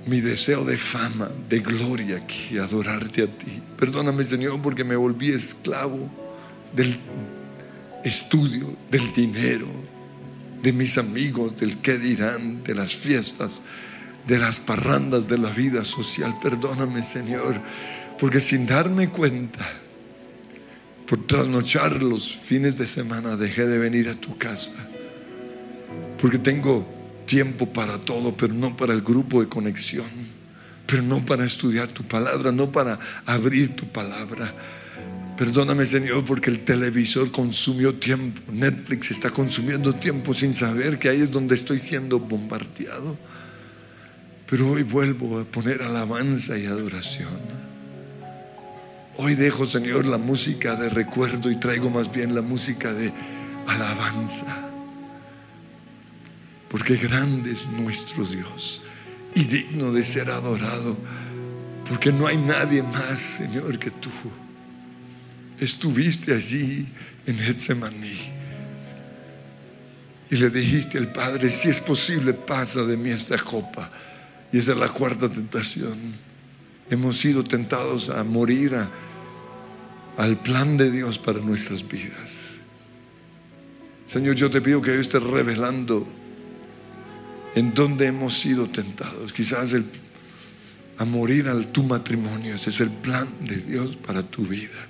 mi 0.05 0.21
deseo 0.21 0.63
de 0.63 0.77
fama, 0.77 1.31
de 1.49 1.59
gloria 1.59 2.25
que 2.27 2.59
adorarte 2.59 3.23
a 3.23 3.27
ti. 3.27 3.61
Perdóname, 3.77 4.23
Señor, 4.23 4.61
porque 4.61 4.83
me 4.83 4.95
volví 4.95 5.31
esclavo 5.31 6.09
del 6.75 6.97
estudio, 8.03 8.75
del 8.91 9.11
dinero, 9.13 9.67
de 10.65 10.73
mis 10.73 10.97
amigos, 10.97 11.55
del 11.57 11.77
qué 11.77 11.99
dirán, 11.99 12.63
de 12.63 12.73
las 12.73 12.95
fiestas, 12.95 13.61
de 14.25 14.39
las 14.39 14.59
parrandas 14.59 15.27
de 15.27 15.37
la 15.37 15.51
vida 15.51 15.85
social. 15.85 16.39
Perdóname, 16.41 17.03
Señor, 17.03 17.61
porque 18.19 18.39
sin 18.39 18.65
darme 18.65 19.09
cuenta, 19.09 19.63
por 21.05 21.27
trasnochar 21.27 22.01
los 22.01 22.35
fines 22.35 22.77
de 22.77 22.87
semana, 22.87 23.35
dejé 23.35 23.67
de 23.67 23.77
venir 23.77 24.09
a 24.09 24.15
tu 24.15 24.39
casa. 24.39 24.71
Porque 26.19 26.39
tengo 26.39 26.83
tiempo 27.27 27.71
para 27.71 28.01
todo, 28.01 28.35
pero 28.35 28.51
no 28.55 28.75
para 28.75 28.93
el 28.93 29.03
grupo 29.03 29.41
de 29.41 29.47
conexión, 29.47 30.09
pero 30.87 31.03
no 31.03 31.23
para 31.27 31.45
estudiar 31.45 31.89
tu 31.89 32.01
palabra, 32.01 32.51
no 32.51 32.71
para 32.71 32.99
abrir 33.27 33.75
tu 33.75 33.85
palabra. 33.85 34.51
Perdóname, 35.37 35.85
Señor, 35.85 36.23
porque 36.23 36.49
el 36.49 36.63
televisor 36.63 37.29
consumió 37.29 37.95
tiempo. 37.95 38.41
Netflix 38.53 39.11
está 39.11 39.31
consumiendo 39.31 39.93
tiempo 39.93 40.33
sin 40.33 40.53
saber 40.55 40.97
que 40.97 41.09
ahí 41.09 41.21
es 41.21 41.29
donde 41.29 41.55
estoy 41.55 41.77
siendo 41.77 42.19
bombardeado. 42.19 43.17
Pero 44.49 44.71
hoy 44.71 44.83
vuelvo 44.83 45.39
a 45.39 45.43
poner 45.43 45.81
alabanza 45.81 46.57
y 46.57 46.67
adoración. 46.67 47.39
Hoy 49.17 49.35
dejo, 49.35 49.65
Señor, 49.65 50.05
la 50.05 50.17
música 50.17 50.75
de 50.77 50.87
recuerdo 50.87 51.51
y 51.51 51.59
traigo 51.59 51.89
más 51.89 52.09
bien 52.11 52.33
la 52.33 52.41
música 52.41 52.93
de 52.93 53.11
alabanza. 53.67 54.69
Porque 56.69 56.95
grande 56.95 57.51
es 57.51 57.65
nuestro 57.67 58.23
Dios 58.23 58.81
y 59.33 59.43
digno 59.43 59.91
de 59.91 60.01
ser 60.01 60.29
adorado. 60.29 60.95
Porque 61.89 62.13
no 62.13 62.25
hay 62.25 62.37
nadie 62.37 62.83
más, 62.83 63.19
Señor, 63.19 63.77
que 63.77 63.91
tú. 63.91 64.09
Estuviste 65.59 66.33
allí 66.33 66.85
en 67.25 67.37
Getsemaní. 67.37 68.31
Y 70.29 70.35
le 70.37 70.49
dijiste 70.49 70.97
al 70.97 71.11
Padre, 71.11 71.49
si 71.49 71.69
es 71.69 71.79
posible, 71.79 72.33
pasa 72.33 72.83
de 72.83 72.97
mí 72.97 73.09
esta 73.09 73.37
copa. 73.37 73.91
Y 74.51 74.57
esa 74.57 74.71
es 74.73 74.77
la 74.77 74.89
cuarta 74.89 75.29
tentación. 75.29 75.97
Hemos 76.89 77.17
sido 77.17 77.43
tentados 77.43 78.09
a 78.09 78.23
morir 78.23 78.75
al 80.17 80.41
plan 80.41 80.77
de 80.77 80.91
Dios 80.91 81.19
para 81.19 81.39
nuestras 81.39 81.87
vidas. 81.87 82.55
Señor, 84.07 84.35
yo 84.35 84.49
te 84.49 84.61
pido 84.61 84.81
que 84.81 84.91
Dios 84.91 85.07
esté 85.07 85.19
revelando 85.19 86.07
en 87.55 87.73
dónde 87.73 88.07
hemos 88.07 88.33
sido 88.33 88.67
tentados. 88.67 89.33
Quizás 89.33 89.73
el, 89.73 89.85
a 90.97 91.05
morir 91.05 91.47
al 91.47 91.67
tu 91.67 91.83
matrimonio. 91.83 92.55
Ese 92.55 92.69
es 92.69 92.81
el 92.81 92.89
plan 92.89 93.27
de 93.41 93.57
Dios 93.57 93.95
para 93.95 94.23
tu 94.23 94.45
vida. 94.45 94.87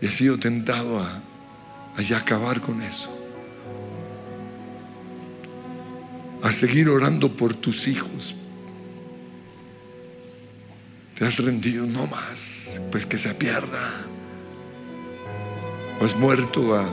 Y 0.00 0.06
has 0.06 0.14
sido 0.14 0.38
tentado 0.38 1.00
a, 1.00 1.22
a 1.96 2.02
ya 2.02 2.18
acabar 2.18 2.60
con 2.60 2.82
eso. 2.82 3.16
A 6.42 6.52
seguir 6.52 6.88
orando 6.88 7.36
por 7.36 7.52
tus 7.54 7.86
hijos. 7.86 8.34
Te 11.18 11.26
has 11.26 11.38
rendido, 11.38 11.84
no 11.84 12.06
más, 12.06 12.80
pues 12.90 13.04
que 13.04 13.18
se 13.18 13.34
pierda. 13.34 14.06
O 16.00 16.04
has 16.06 16.16
muerto 16.16 16.74
a 16.74 16.88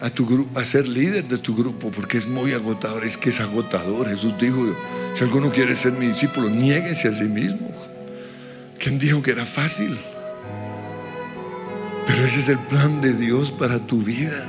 a, 0.00 0.10
tu 0.10 0.48
a 0.54 0.64
ser 0.64 0.86
líder 0.86 1.26
de 1.26 1.38
tu 1.38 1.54
grupo, 1.54 1.90
porque 1.90 2.18
es 2.18 2.26
muy 2.26 2.52
agotador, 2.52 3.04
es 3.04 3.16
que 3.16 3.30
es 3.30 3.40
agotador. 3.40 4.08
Jesús 4.08 4.34
dijo, 4.38 4.74
si 5.14 5.24
alguno 5.24 5.50
quiere 5.50 5.74
ser 5.74 5.92
mi 5.92 6.06
discípulo, 6.06 6.48
niéguese 6.48 7.08
a 7.08 7.12
sí 7.12 7.24
mismo. 7.24 7.72
¿Quién 8.78 8.98
dijo 8.98 9.22
que 9.22 9.32
era 9.32 9.44
fácil? 9.44 9.98
Pero 12.06 12.24
ese 12.24 12.38
es 12.38 12.48
el 12.48 12.58
plan 12.58 13.00
de 13.00 13.12
Dios 13.12 13.52
para 13.52 13.78
tu 13.86 14.02
vida. 14.02 14.46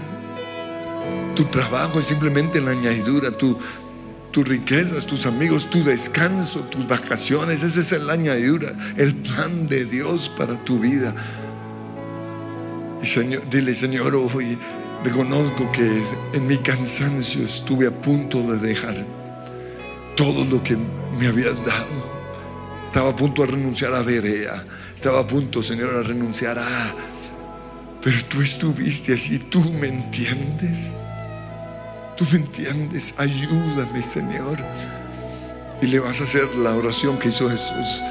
Tu 1.35 1.45
trabajo 1.45 1.99
es 1.99 2.05
simplemente 2.05 2.61
la 2.61 2.71
añadidura, 2.71 3.31
tu, 3.31 3.57
tus 4.31 4.47
riquezas, 4.47 5.05
tus 5.05 5.25
amigos, 5.25 5.69
tu 5.69 5.83
descanso, 5.83 6.61
tus 6.61 6.87
vacaciones, 6.87 7.63
ese 7.63 7.79
es 7.79 7.91
la 8.03 8.13
añadidura, 8.13 8.73
el 8.97 9.15
plan 9.15 9.67
de 9.67 9.85
Dios 9.85 10.29
para 10.37 10.63
tu 10.63 10.79
vida. 10.79 11.15
Y 13.01 13.05
Señor, 13.05 13.49
dile, 13.49 13.73
Señor, 13.73 14.13
hoy 14.15 14.57
reconozco 15.03 15.71
que 15.71 16.03
en 16.33 16.47
mi 16.47 16.57
cansancio 16.57 17.43
estuve 17.43 17.87
a 17.87 17.91
punto 17.91 18.41
de 18.43 18.57
dejar 18.57 18.95
todo 20.15 20.43
lo 20.43 20.61
que 20.61 20.77
me 21.17 21.27
habías 21.27 21.63
dado. 21.63 22.19
Estaba 22.87 23.11
a 23.11 23.15
punto 23.15 23.43
de 23.43 23.51
renunciar 23.51 23.93
a 23.93 24.01
Berea. 24.01 24.65
Estaba 24.95 25.21
a 25.21 25.27
punto, 25.27 25.61
Señor, 25.63 25.95
a 25.95 26.03
renunciar 26.03 26.59
a... 26.59 26.93
Pero 28.01 28.17
tú 28.27 28.41
estuviste 28.41 29.13
así, 29.13 29.39
tú 29.39 29.61
me 29.79 29.87
entiendes. 29.87 30.91
Tú 32.17 32.25
me 32.31 32.39
entiendes. 32.39 33.13
Ayúdame, 33.17 34.01
Señor. 34.01 34.57
Y 35.81 35.85
le 35.85 35.99
vas 35.99 36.19
a 36.19 36.23
hacer 36.23 36.53
la 36.55 36.75
oración 36.75 37.17
que 37.17 37.29
hizo 37.29 37.49
Jesús. 37.49 38.01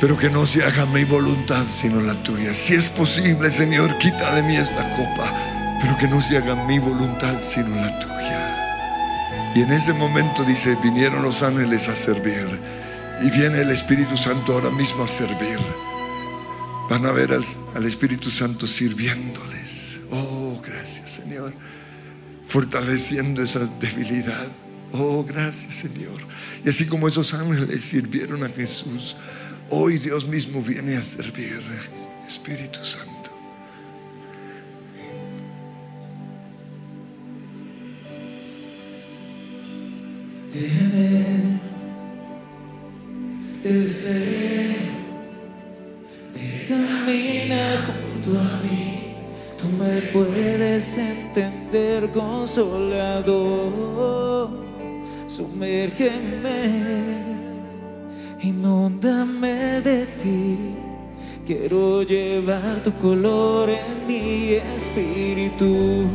Pero 0.00 0.16
que 0.16 0.30
no 0.30 0.46
se 0.46 0.62
haga 0.62 0.86
mi 0.86 1.04
voluntad 1.04 1.64
sino 1.66 2.00
la 2.00 2.14
tuya. 2.22 2.54
Si 2.54 2.74
es 2.74 2.88
posible, 2.88 3.50
Señor, 3.50 3.98
quita 3.98 4.34
de 4.34 4.42
mí 4.42 4.56
esta 4.56 4.88
copa. 4.90 5.55
Pero 5.80 5.96
que 5.98 6.08
no 6.08 6.20
se 6.20 6.36
haga 6.36 6.54
mi 6.66 6.78
voluntad 6.78 7.38
sino 7.38 7.74
la 7.76 7.98
tuya. 7.98 8.56
Y 9.54 9.62
en 9.62 9.72
ese 9.72 9.92
momento 9.94 10.44
dice, 10.44 10.76
vinieron 10.82 11.22
los 11.22 11.42
ángeles 11.42 11.88
a 11.88 11.96
servir. 11.96 12.46
Y 13.22 13.30
viene 13.30 13.62
el 13.62 13.70
Espíritu 13.70 14.16
Santo 14.16 14.52
ahora 14.52 14.70
mismo 14.70 15.04
a 15.04 15.08
servir. 15.08 15.58
Van 16.88 17.04
a 17.04 17.10
ver 17.10 17.32
al, 17.32 17.84
Espíritu 17.84 18.30
Santo 18.30 18.66
sirviéndoles. 18.66 20.00
Oh, 20.10 20.60
gracias 20.62 21.10
Señor. 21.10 21.52
Fortaleciendo 22.46 23.42
esa 23.42 23.60
debilidad. 23.80 24.46
Oh, 24.92 25.24
gracias 25.24 25.74
Señor. 25.74 26.20
Y 26.64 26.68
así 26.68 26.86
como 26.86 27.08
esos 27.08 27.34
ángeles 27.34 27.82
sirvieron 27.82 28.44
a 28.44 28.48
Jesús, 28.48 29.16
hoy 29.70 29.98
Dios 29.98 30.26
mismo 30.26 30.62
viene 30.62 30.96
a 30.96 31.02
servir. 31.02 31.62
Espíritu 32.26 32.84
Santo. 32.84 33.15
Tener 40.56 41.60
el 43.62 43.84
deseo 43.84 44.74
de 46.32 46.46
caminar 46.66 47.76
junto 47.84 48.30
a 48.40 48.42
mí. 48.62 49.16
Tú 49.58 49.66
me 49.78 50.00
puedes 50.12 50.96
entender, 50.96 52.10
consolador. 52.10 53.36
Sumérgeme, 55.26 56.58
inúndame 58.40 59.82
de 59.82 60.06
ti. 60.06 60.56
Quiero 61.46 62.02
llevar 62.02 62.82
tu 62.82 62.92
color 62.94 63.68
en 63.68 64.06
mi 64.06 64.54
espíritu. 64.54 66.06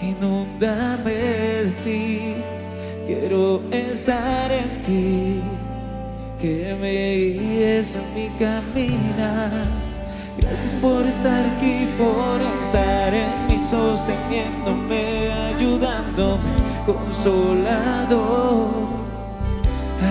Inúndame 0.00 1.12
de 1.12 1.72
ti. 1.82 2.23
Quiero 3.20 3.60
estar 3.70 4.50
en 4.50 4.82
ti, 4.82 5.40
que 6.40 6.76
me 6.80 7.14
guíes 7.14 7.94
en 7.94 8.14
mi 8.14 8.28
caminar. 8.36 9.66
Gracias 10.38 10.82
por 10.82 11.06
estar 11.06 11.46
aquí, 11.46 11.88
por 11.96 12.40
estar 12.58 13.14
en 13.14 13.46
mí, 13.46 13.56
sosteniéndome, 13.70 15.30
ayudándome, 15.54 16.54
consolador, 16.84 18.70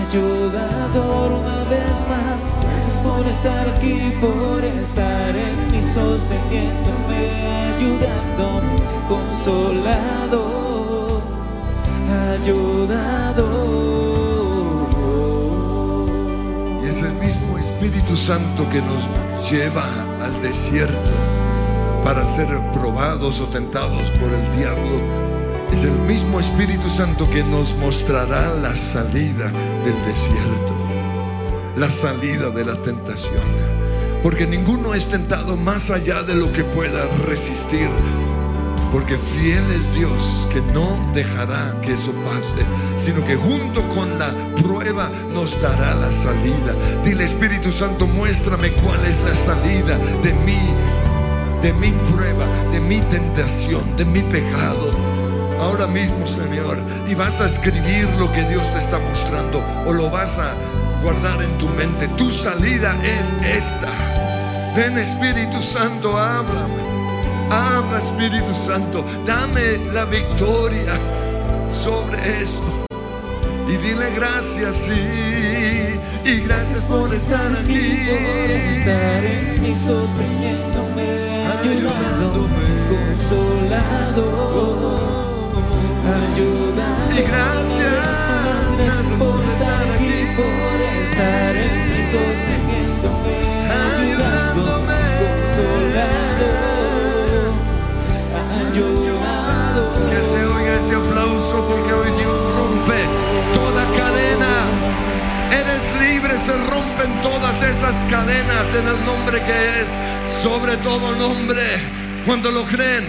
ayudador 0.08 1.32
una 1.42 1.64
vez 1.66 1.96
más. 2.10 2.58
Gracias 2.62 2.98
por 3.02 3.28
estar 3.28 3.70
aquí, 3.70 4.14
por 4.22 4.64
estar 4.64 5.36
en 5.36 5.72
mí, 5.72 5.82
sosteniéndome, 5.94 7.22
ayudándome, 7.76 8.76
consolador 9.10 10.63
Y 16.84 16.88
es 16.88 16.98
el 17.04 17.14
mismo 17.14 17.60
Espíritu 17.60 18.16
Santo 18.16 18.68
que 18.70 18.82
nos 18.82 19.08
lleva 19.52 19.86
al 20.24 20.42
desierto 20.42 21.12
para 22.04 22.26
ser 22.26 22.48
probados 22.72 23.40
o 23.40 23.46
tentados 23.46 24.10
por 24.12 24.32
el 24.32 24.58
diablo. 24.58 25.00
Es 25.72 25.84
el 25.84 26.00
mismo 26.00 26.40
Espíritu 26.40 26.90
Santo 26.90 27.30
que 27.30 27.44
nos 27.44 27.76
mostrará 27.76 28.54
la 28.56 28.76
salida 28.76 29.52
del 29.84 30.06
desierto, 30.06 30.74
la 31.78 31.92
salida 31.92 32.50
de 32.50 32.66
la 32.66 32.76
tentación. 32.82 33.44
Porque 34.24 34.48
ninguno 34.48 34.96
es 34.96 35.08
tentado 35.08 35.56
más 35.56 35.92
allá 35.92 36.24
de 36.24 36.36
lo 36.36 36.52
que 36.52 36.64
pueda 36.64 37.06
resistir. 37.28 37.90
Porque 38.94 39.18
fiel 39.18 39.72
es 39.72 39.92
Dios 39.96 40.48
que 40.54 40.62
no 40.72 40.88
dejará 41.16 41.76
que 41.82 41.94
eso 41.94 42.14
pase, 42.24 42.64
sino 42.96 43.26
que 43.26 43.36
junto 43.36 43.82
con 43.90 44.20
la 44.20 44.32
prueba 44.62 45.10
nos 45.34 45.60
dará 45.60 45.96
la 45.96 46.12
salida. 46.12 46.76
Dile 47.04 47.26
Espíritu 47.26 47.72
Santo, 47.72 48.06
muéstrame 48.06 48.72
cuál 48.74 49.04
es 49.04 49.20
la 49.22 49.34
salida 49.34 49.98
de 50.22 50.32
mí, 50.46 50.62
de 51.64 51.74
mi 51.74 51.90
prueba, 52.14 52.46
de 52.72 52.80
mi 52.80 53.00
tentación, 53.02 53.98
de 53.98 54.06
mi 54.06 54.22
pecado. 54.22 54.92
Ahora 55.60 55.88
mismo, 55.88 56.28
Señor, 56.28 56.78
y 57.08 57.16
vas 57.16 57.42
a 57.42 57.48
escribir 57.48 58.08
lo 58.20 58.32
que 58.32 58.44
Dios 58.44 58.72
te 58.74 58.78
está 58.78 59.00
mostrando 59.00 59.64
o 59.88 59.92
lo 59.92 60.12
vas 60.12 60.38
a 60.38 60.54
guardar 61.02 61.42
en 61.42 61.58
tu 61.58 61.68
mente. 61.68 62.08
Tu 62.10 62.30
salida 62.30 62.96
es 63.04 63.34
esta. 63.44 63.90
Ven 64.76 65.00
Espíritu 65.00 65.64
Santo, 65.64 66.16
háblame. 66.16 66.83
Espíritu 68.14 68.54
Santo, 68.54 69.04
dame 69.26 69.78
la 69.92 70.06
victoria 70.06 71.00
sobre 71.72 72.18
eso. 72.44 72.62
Y 73.68 73.76
dile 73.78 74.12
gracias, 74.16 74.76
sí. 74.76 76.00
Y 76.24 76.42
gracias 76.42 76.86
por 76.86 77.12
estar 77.14 77.52
aquí. 77.54 78.06
por 78.08 78.52
estar 78.52 79.26
en 79.26 79.62
mí, 79.62 79.74
sosteniéndome, 79.74 81.48
ayudándome, 81.58 82.66
consolador, 82.94 84.30
ayudándome. 86.06 87.20
Y 87.20 87.22
gracias, 87.24 88.06
gracias 88.78 89.18
por 89.18 89.44
estar 89.44 89.84
aquí, 89.90 90.16
por 90.38 90.78
estar 91.02 91.56
en 91.56 91.74
mí, 91.90 92.00
sosteniéndome, 92.14 93.23
porque 101.30 101.94
hoy 101.94 102.12
Dios 102.18 102.38
rompe 102.58 103.06
toda 103.54 103.86
cadena. 103.98 104.66
Eres 105.52 105.84
libre, 106.02 106.38
se 106.46 106.52
rompen 106.70 107.22
todas 107.22 107.62
esas 107.64 107.96
cadenas 108.06 108.68
en 108.74 108.88
el 108.88 109.06
nombre 109.06 109.42
que 109.44 109.82
es 109.82 109.88
sobre 110.42 110.78
todo 110.78 111.16
nombre. 111.16 111.80
Cuando 112.26 112.52
lo 112.52 112.64
creen. 112.66 113.06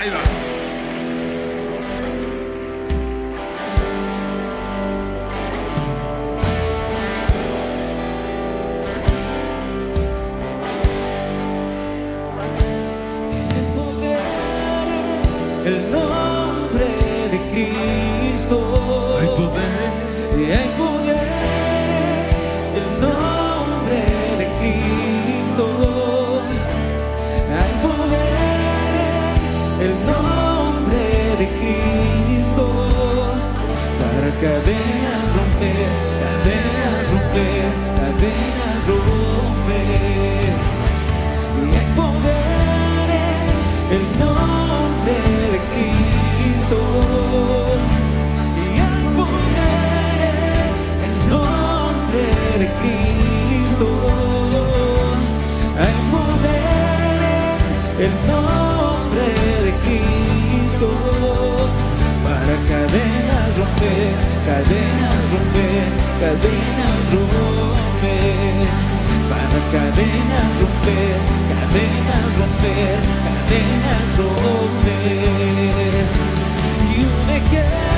Ahí 0.00 0.10
va. 0.10 0.37
Cadenas 34.48 35.24
romper, 35.36 35.88
cadenas 36.22 37.00
romper, 37.10 37.64
cadenas 37.98 38.80
romper. 38.88 40.52
Y 41.60 41.76
hay 41.76 41.88
poder 42.00 43.08
en 43.94 44.00
el 44.00 44.04
nombre 44.18 45.16
de 45.52 45.60
Cristo. 45.72 46.80
Y 48.56 48.68
hay 48.86 49.04
poder 49.20 50.18
en 51.04 51.10
el 51.10 51.28
nombre 51.34 52.24
de 52.60 52.66
Cristo. 52.80 53.88
Hay 55.82 55.96
poder 56.14 57.58
en 57.98 58.10
el 58.10 58.14
nombre 58.32 59.26
de 59.66 59.72
Cristo. 59.84 60.88
Para 62.24 62.54
cadenas 62.68 63.27
romper, 63.68 64.14
cadenas 64.46 65.22
romper, 65.32 65.88
cadenas 66.20 67.00
romper. 67.12 68.68
Para 69.28 69.60
cadenas 69.72 70.50
romper, 70.60 71.18
cadenas 71.50 72.28
romper, 72.38 72.98
cadenas 73.26 74.06
romper. 74.16 75.28
Y 76.90 77.04
un 77.04 77.30
ejército 77.30 77.97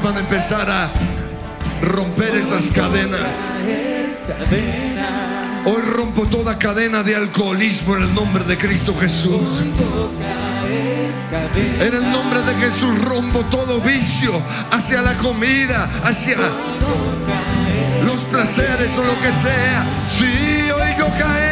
Van 0.00 0.16
a 0.16 0.20
empezar 0.20 0.70
a 0.70 0.90
romper 1.82 2.36
esas 2.36 2.64
cadenas. 2.72 3.46
Cadenas. 4.26 5.66
Hoy 5.66 5.82
rompo 5.94 6.24
toda 6.26 6.58
cadena 6.58 7.02
de 7.02 7.14
alcoholismo 7.14 7.96
en 7.96 8.04
el 8.04 8.14
nombre 8.14 8.42
de 8.44 8.56
Cristo 8.56 8.96
Jesús. 8.98 9.62
En 11.78 11.94
el 11.94 12.10
nombre 12.10 12.42
de 12.42 12.54
Jesús 12.54 13.04
rompo 13.04 13.44
todo 13.50 13.80
vicio 13.80 14.42
hacia 14.70 15.02
la 15.02 15.14
comida, 15.14 15.88
hacia 16.02 16.38
los 18.04 18.20
placeres 18.22 18.96
o 18.96 19.04
lo 19.04 19.20
que 19.20 19.32
sea. 19.42 19.86
Sí, 20.08 20.70
oigo 20.70 21.06
caer, 21.18 21.51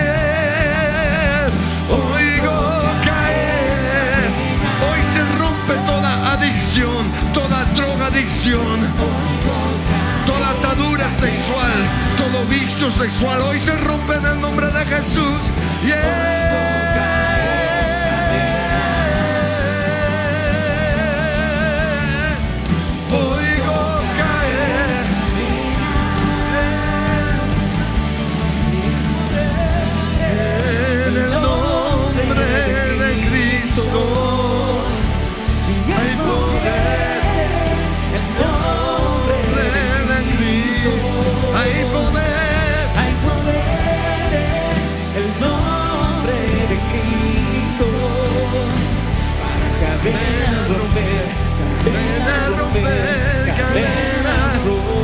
toda 7.35 7.65
drogadicción, 7.75 8.79
toda 10.25 10.51
atadura 10.51 11.09
sexual, 11.09 11.73
todo 12.17 12.45
vicio 12.45 12.91
sexual. 12.93 13.41
Hoy 13.41 13.59
se 13.59 13.75
rompe 13.77 14.15
en 14.15 14.25
el 14.25 14.41
nombre 14.41 14.67
de 14.67 14.85
Jesús. 14.85 15.41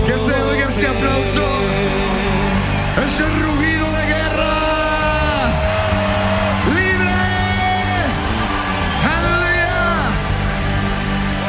Que 0.06 0.12
se 0.12 0.42
oiga 0.42 0.68
ese 0.68 0.86
aplauso. 0.86 1.46
Ese 3.04 3.24
rugido 3.44 3.86
de 3.96 4.06
guerra. 4.06 4.52
Libre. 6.74 7.16
Aleluya. 9.16 9.76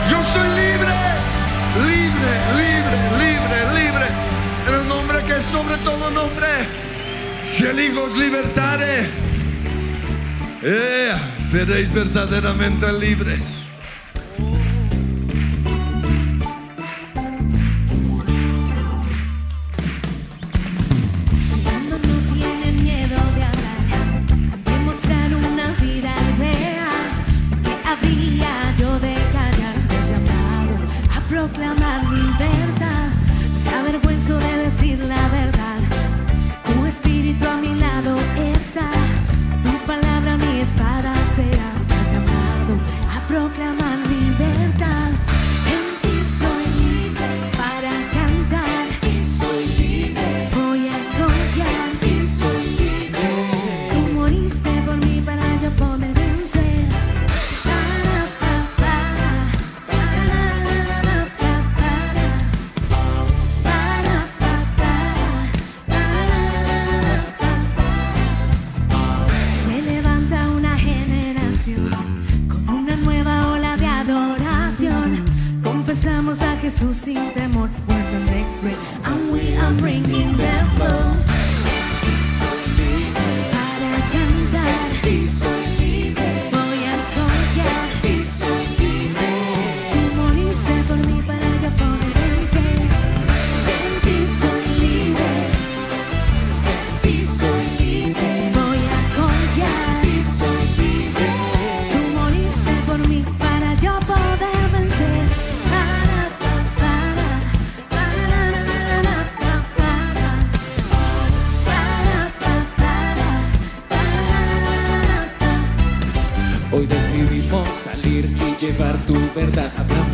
Yo 0.09 0.17
soy 0.33 0.49
libre. 0.61 0.93
Libre, 1.91 2.31
libre, 2.61 2.97
libre, 3.23 3.57
libre. 3.79 4.07
En 4.67 4.73
el 4.81 4.87
nombre 4.87 5.17
que 5.25 5.37
es 5.37 5.45
sobre 5.45 5.77
todo 5.77 6.09
nombre. 6.11 6.47
Si 7.43 7.65
el 7.65 7.79
Hijo 7.79 8.03
os 8.03 8.17
libertare, 8.17 9.07
seréis 11.39 11.91
verdaderamente 11.93 12.91
libres. 12.93 13.66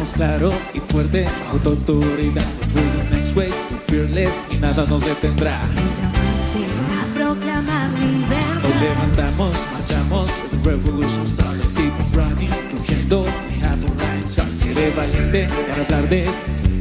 Hablamos 0.04 0.10
claro 0.16 0.52
y 0.74 0.80
fuerte 0.92 1.26
bajo 1.46 1.58
tu 1.60 1.70
autoridad. 1.70 2.44
The 2.74 3.16
next 3.16 3.36
way, 3.38 3.50
we're 3.72 3.80
fearless 3.88 4.34
y 4.52 4.58
nada 4.58 4.86
nos 4.86 5.02
detendrá. 5.02 5.64
Nos 5.68 5.98
llamaste 5.98 6.66
a 7.00 7.14
proclamar 7.14 7.90
libertad. 8.00 8.82
levantamos, 8.82 9.56
marchamos, 9.72 10.28
the 10.52 10.70
revolution 10.70 11.26
starts. 11.26 11.76
Keep 11.76 11.94
running, 12.14 12.50
rugiendo, 12.72 13.22
we 13.24 13.66
have 13.66 13.82
a 13.82 14.28
start. 14.28 14.54
Seré 14.54 14.92
valiente 14.92 15.48
para 15.70 15.84
hablar 15.84 16.10
de 16.10 16.30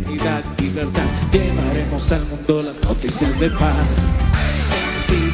unidad, 0.06 0.42
libertad. 0.58 1.06
Llevaremos 1.30 2.10
al 2.10 2.26
mundo 2.26 2.62
las 2.62 2.82
noticias 2.82 3.38
de 3.38 3.50
paz. 3.50 3.98
Y 5.10 5.30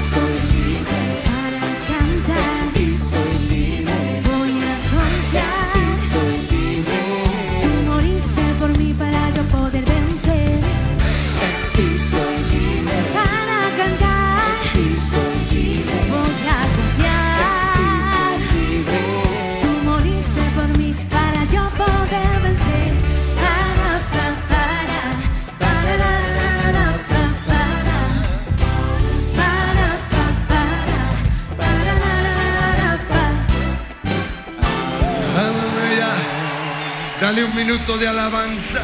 de 37.87 38.07
alabanza. 38.07 38.81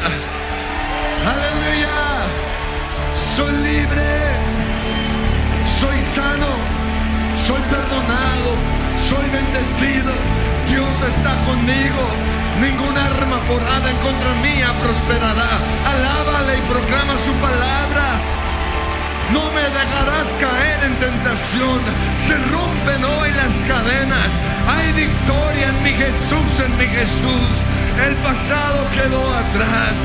Aleluya. 1.31 2.25
Soy 3.35 3.51
libre. 3.51 4.11
Soy 5.79 5.97
sano. 6.15 6.51
Soy 7.45 7.61
perdonado. 7.69 8.49
Soy 9.09 9.25
bendecido. 9.29 10.11
Dios 10.69 10.95
está 11.13 11.33
conmigo. 11.45 12.03
Ninguna 12.61 13.05
arma 13.05 13.39
forjada 13.47 13.91
en 13.91 13.97
contra 13.97 14.31
mía 14.41 14.73
prosperará. 14.81 15.51
Alábale 15.93 16.57
y 16.57 16.61
proclama 16.71 17.13
su 17.25 17.33
palabra. 17.45 18.05
No 19.33 19.43
me 19.51 19.65
dejarás 19.79 20.27
caer 20.39 20.83
en 20.83 20.95
tentación. 20.95 21.79
Se 22.25 22.35
rompen 22.49 23.03
hoy 23.03 23.31
las 23.31 23.53
cadenas. 23.67 24.31
Hay 24.67 24.91
victoria 24.93 25.69
en 25.69 25.83
mi 25.83 25.91
Jesús, 25.91 26.49
en 26.65 26.77
mi 26.77 26.87
Jesús. 26.87 27.74
El 28.03 28.13
pasado 28.15 28.85
quedó 28.93 29.23
atrás. 29.33 29.95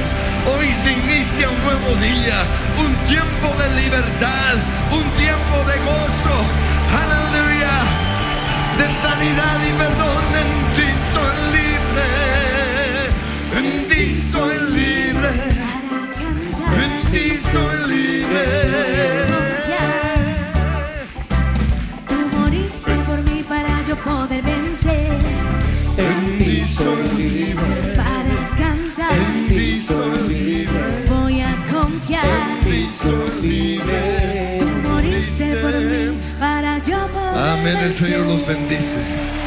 Hoy 0.46 0.72
se 0.82 0.92
inicia 0.92 1.50
un 1.50 1.60
nuevo 1.64 1.94
día. 2.00 2.44
Un 2.78 2.94
tiempo 3.08 3.48
de 3.60 3.82
libertad. 3.82 4.54
Un 4.92 5.04
tiempo 5.18 5.56
de 5.66 5.76
gozo. 5.90 6.36
Aleluya. 7.02 7.76
De 8.78 8.88
sanidad 9.02 9.58
y 9.68 9.72
perdón. 9.82 10.24
En 10.40 10.50
ti 10.76 10.88
soy 11.12 11.36
libre. 11.56 12.08
En 13.58 13.88
ti 13.88 14.02
soy 14.14 14.56
libre. 14.70 15.30
En 16.82 17.10
ti 17.10 17.38
soy 17.52 17.76
libre. 17.88 19.29
En 32.22 32.60
ti 32.64 32.86
soy 32.86 33.42
libre. 33.42 34.58
Tú 34.60 34.88
moriste 34.88 35.56
por 35.56 35.74
mí 35.74 36.18
para 36.38 36.78
yo 36.78 37.06
poder 37.08 37.38
Amén. 37.38 37.76
El 37.78 37.94
Señor 37.94 38.26
los 38.26 38.46
bendice. 38.46 39.39